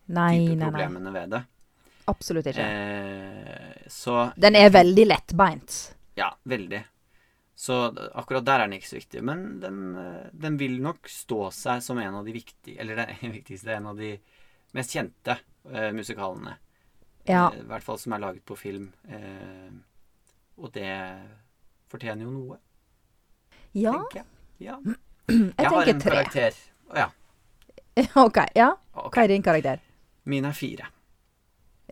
Nei, 0.07 0.33
dype 0.40 0.57
nei, 0.57 0.57
nei. 0.57 0.70
problemene 0.70 1.12
ved 1.14 1.37
det. 1.37 1.42
Absolutt 2.11 2.50
ikke. 2.50 2.66
Eh, 2.66 3.87
så 3.90 4.33
Den 4.38 4.59
er 4.59 4.70
veldig 4.74 5.07
lettbeint. 5.07 5.79
Ja, 6.18 6.33
veldig. 6.46 6.83
Så 7.57 7.77
akkurat 8.12 8.45
der 8.45 8.61
er 8.61 8.69
den 8.69 8.77
ikke 8.77 8.90
så 8.90 8.99
viktig. 8.99 9.23
Men 9.25 9.45
den, 9.62 9.79
eh, 9.97 10.29
den 10.37 10.59
vil 10.61 10.75
nok 10.85 11.09
stå 11.09 11.47
seg 11.57 11.81
som 11.83 11.99
en 12.03 12.19
av 12.19 12.27
de 12.27 12.35
viktige 12.37 12.77
Eller 12.83 12.97
det 13.01 13.31
viktigste, 13.33 13.73
en 13.79 13.87
av 13.92 13.97
de 13.97 14.11
mest 14.77 14.92
kjente 14.92 15.38
eh, 15.73 15.88
musikalene. 15.97 16.59
Ja. 17.25 17.47
Eh, 17.55 17.62
I 17.62 17.69
hvert 17.71 17.87
fall 17.87 17.99
som 17.99 18.12
er 18.12 18.23
laget 18.27 18.45
på 18.47 18.59
film. 18.61 18.90
Eh, 19.09 19.73
og 20.61 20.73
det 20.77 20.90
fortjener 21.88 22.27
jo 22.29 22.35
noe, 22.35 22.59
Ja, 23.77 23.92
tenker 23.92 24.23
jeg. 24.23 24.27
Ja. 24.69 24.77
jeg 25.29 25.53
Jeg 25.59 25.73
har 25.73 25.90
en 25.95 26.01
tre. 26.01 26.11
karakter. 26.12 26.61
Ja. 26.97 27.09
OK. 28.27 28.38
Ja. 28.57 28.71
Okay. 28.92 29.11
Hva 29.16 29.25
er 29.25 29.33
din 29.33 29.42
karakter? 29.45 29.81
Min 30.25 30.45
er 30.45 30.53
fire. 30.57 30.88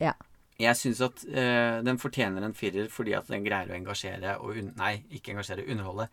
Ja. 0.01 0.13
Jeg 0.61 0.79
syns 0.79 1.01
at 1.03 1.25
eh, 1.27 1.81
den 1.83 1.99
fortjener 1.99 2.45
en 2.47 2.55
firer 2.55 2.91
fordi 2.93 3.17
at 3.19 3.31
den 3.31 3.43
greier 3.47 3.73
å 3.73 3.79
engasjere 3.79 4.37
og 4.45 4.61
Nei, 4.79 4.95
ikke 5.17 5.35
engasjere, 5.35 5.67
underholde 5.67 6.07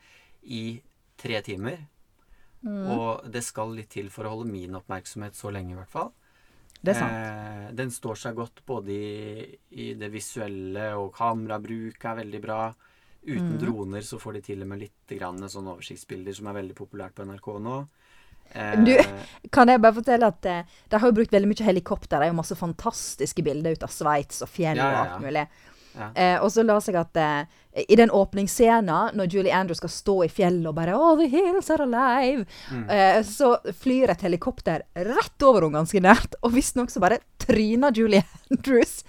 i 0.49 0.81
tre 1.21 1.41
timer. 1.45 1.83
Mm. 2.65 2.87
Og 2.93 3.29
det 3.33 3.43
skal 3.45 3.75
litt 3.77 3.91
til 3.93 4.09
for 4.13 4.25
å 4.25 4.35
holde 4.35 4.49
min 4.49 4.77
oppmerksomhet 4.77 5.37
så 5.37 5.53
lenge, 5.53 5.75
i 5.75 5.79
hvert 5.79 5.93
fall. 5.93 6.11
Det 6.81 6.95
er 6.95 6.97
sant. 6.97 7.17
Eh, 7.17 7.67
den 7.77 7.93
står 7.93 8.17
seg 8.17 8.37
godt 8.37 8.63
både 8.65 8.93
i, 8.93 9.59
i 9.77 9.91
det 9.97 10.09
visuelle, 10.13 10.91
og 10.97 11.13
kamerabruk 11.17 12.09
er 12.09 12.21
veldig 12.23 12.41
bra. 12.41 12.63
Uten 13.21 13.53
mm. 13.53 13.59
droner 13.61 14.05
så 14.05 14.17
får 14.21 14.39
de 14.39 14.45
til 14.49 14.65
og 14.65 14.71
med 14.71 14.81
litt 14.81 15.13
grann 15.13 15.37
sånne 15.45 15.75
oversiktsbilder 15.75 16.33
som 16.33 16.49
er 16.49 16.57
veldig 16.57 16.77
populært 16.77 17.17
på 17.17 17.27
NRK 17.29 17.51
nå. 17.61 17.75
Eh, 18.55 18.75
Du- 18.83 18.97
Kan 19.51 19.67
jeg 19.67 19.81
bare 19.83 19.93
fortelle 19.97 20.27
at 20.31 20.45
eh, 20.45 20.61
de 20.89 20.97
har 20.99 21.07
jo 21.09 21.15
brukt 21.17 21.31
veldig 21.33 21.47
mye 21.51 21.65
helikopter. 21.67 22.19
Det 22.19 22.27
er 22.29 22.31
jo 22.31 22.37
masse 22.39 22.55
fantastiske 22.55 23.43
bilder 23.43 23.71
ut 23.75 23.83
av 23.83 23.89
Sveits 23.91 24.41
og 24.45 24.49
fjell 24.49 24.77
Ja, 24.77 24.85
ja, 24.85 24.89
og 24.89 25.05
ja. 25.05 25.11
alt 25.15 25.25
mulig. 25.25 25.47
Ja. 25.91 26.05
Eh, 26.15 26.37
og 26.39 26.47
så 26.53 26.63
la 26.63 26.77
seg 26.79 26.95
at 26.95 27.17
eh, 27.19 27.83
i 27.91 27.95
den 27.99 28.09
åpningsscenen, 28.15 29.11
når 29.15 29.27
Julie 29.33 29.51
Andrews 29.55 29.81
skal 29.81 29.91
stå 29.91 30.15
i 30.23 30.29
fjellet 30.31 30.69
og 30.69 30.75
bare 30.77 30.95
Oh, 30.95 31.17
the 31.19 31.27
hills 31.27 31.67
are 31.69 31.83
alive, 31.83 32.45
Mm. 32.71 32.85
eh, 32.89 33.19
så 33.27 33.57
flyr 33.81 34.09
et 34.13 34.21
helikopter 34.23 34.83
rett 34.95 35.43
over 35.43 35.65
henne 35.67 35.81
ganske 35.81 35.99
nært. 36.03 36.35
Og 36.43 36.53
visstnok 36.55 36.89
så 36.91 37.01
bare 37.03 37.19
tryna 37.43 37.91
Julie 37.95 38.23
Andrews 38.51 39.03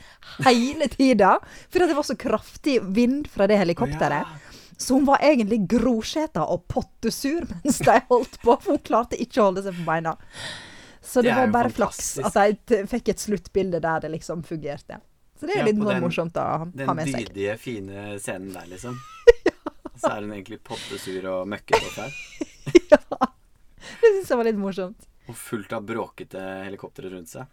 hele 0.44 0.88
tida. 0.90 1.37
Fordi 1.70 1.87
det 1.87 1.94
var 1.96 2.02
så 2.11 2.16
kraftig 2.18 2.81
vind 2.83 3.28
fra 3.31 3.46
det 3.46 3.59
helikopteret. 3.62 4.26
Å, 4.26 4.26
ja. 4.26 4.51
Så 4.76 4.94
hun 4.96 5.04
var 5.06 5.18
egentlig 5.22 5.61
grosjeta 5.70 6.44
og 6.48 6.64
pottesur 6.68 7.44
mens 7.50 7.78
de 7.85 8.00
holdt 8.08 8.38
på, 8.42 8.56
for 8.62 8.72
hun 8.76 8.82
klarte 8.87 9.18
ikke 9.20 9.40
å 9.42 9.48
holde 9.50 9.62
seg 9.66 9.76
på 9.78 9.85
beina. 9.87 10.16
Så 11.02 11.22
det, 11.22 11.30
Det 11.30 11.37
var 11.37 11.46
bare 11.50 11.52
bare 11.68 11.70
flaks 11.76 12.18
at 12.24 12.37
de 12.70 12.82
fikk 12.87 13.08
et 13.12 13.18
sluttbilde 13.22 13.80
der 13.82 14.00
det 14.04 14.11
liksom 14.14 14.42
fungerte. 14.46 15.00
Så 15.38 15.46
det 15.48 15.56
er 15.56 15.58
Ja, 15.58 15.64
litt 15.66 15.80
den- 15.82 16.02
morsomt 16.02 16.37
å 16.38 16.44
ha 16.46 16.64
med 16.94 17.08
seg. 17.08 17.12
Den 17.16 17.24
dydige, 17.35 17.56
fine 17.58 18.18
scenen 18.22 18.52
der, 18.54 18.66
liksom. 18.70 18.98
Så 20.02 20.08
er 20.11 20.20
hun 20.22 20.30
egentlig 20.32 20.61
pottesur 20.64 21.26
og 21.30 21.48
møkkete 21.50 21.87
og 21.87 21.96
fæl. 21.96 22.12
Det 24.02 24.11
syns 24.14 24.30
jeg 24.30 24.38
var 24.38 24.46
litt 24.46 24.58
morsomt. 24.58 25.08
Og 25.30 25.37
fullt 25.38 25.72
av 25.76 25.85
bråkete 25.87 26.40
helikoptre 26.66 27.11
rundt 27.12 27.30
seg. 27.30 27.46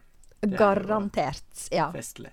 er 0.46 0.54
Garantert. 0.58 1.68
Ja. 1.74 1.90
Festlig. 1.94 2.32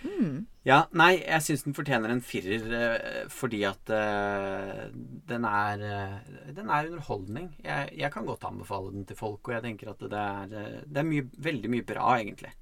Mm. 0.00 0.46
Ja, 0.64 0.84
nei, 0.96 1.10
jeg 1.18 1.44
syns 1.44 1.64
den 1.66 1.76
fortjener 1.76 2.12
en 2.12 2.22
firer 2.24 2.72
eh, 2.76 3.18
fordi 3.32 3.60
at 3.68 3.92
uh, 3.92 4.86
den 5.28 5.44
er 5.48 5.82
uh, 5.84 6.14
Den 6.56 6.70
er 6.72 6.88
underholdning. 6.88 7.50
Jeg, 7.64 7.90
jeg 8.00 8.12
kan 8.12 8.28
godt 8.28 8.46
anbefale 8.48 8.94
den 8.94 9.04
til 9.08 9.18
folk, 9.18 9.42
og 9.48 9.56
jeg 9.56 9.64
tenker 9.66 9.92
at 9.92 10.04
det 10.04 10.24
er, 10.24 10.82
det 10.86 11.02
er 11.02 11.08
mye, 11.08 11.26
veldig 11.36 11.72
mye 11.72 11.86
bra, 11.86 12.14
egentlig. 12.18 12.52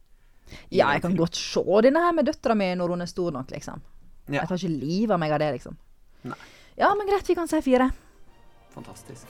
ja, 0.73 0.91
jeg 0.95 1.05
kan 1.05 1.17
godt 1.19 1.37
se 1.37 1.63
denne 1.85 2.03
her 2.03 2.15
med 2.17 2.31
døtra 2.31 2.57
mi 2.59 2.71
når 2.79 2.95
hun 2.95 3.07
er 3.07 3.11
stor 3.11 3.35
nok, 3.35 3.51
liksom. 3.55 3.83
Ja, 4.29 4.43
Jeg 4.43 4.49
tar 4.49 4.61
ikke 4.61 4.87
livet 4.87 5.15
av 5.17 5.21
meg 5.23 5.33
av 5.33 5.43
det, 5.43 5.53
liksom. 5.57 5.79
Nei. 6.29 6.39
Ja, 6.79 6.93
men 6.95 7.09
greit, 7.09 7.27
vi 7.27 7.35
kan 7.39 7.49
si 7.51 7.61
fire. 7.65 7.91
fantastisk. 8.75 9.27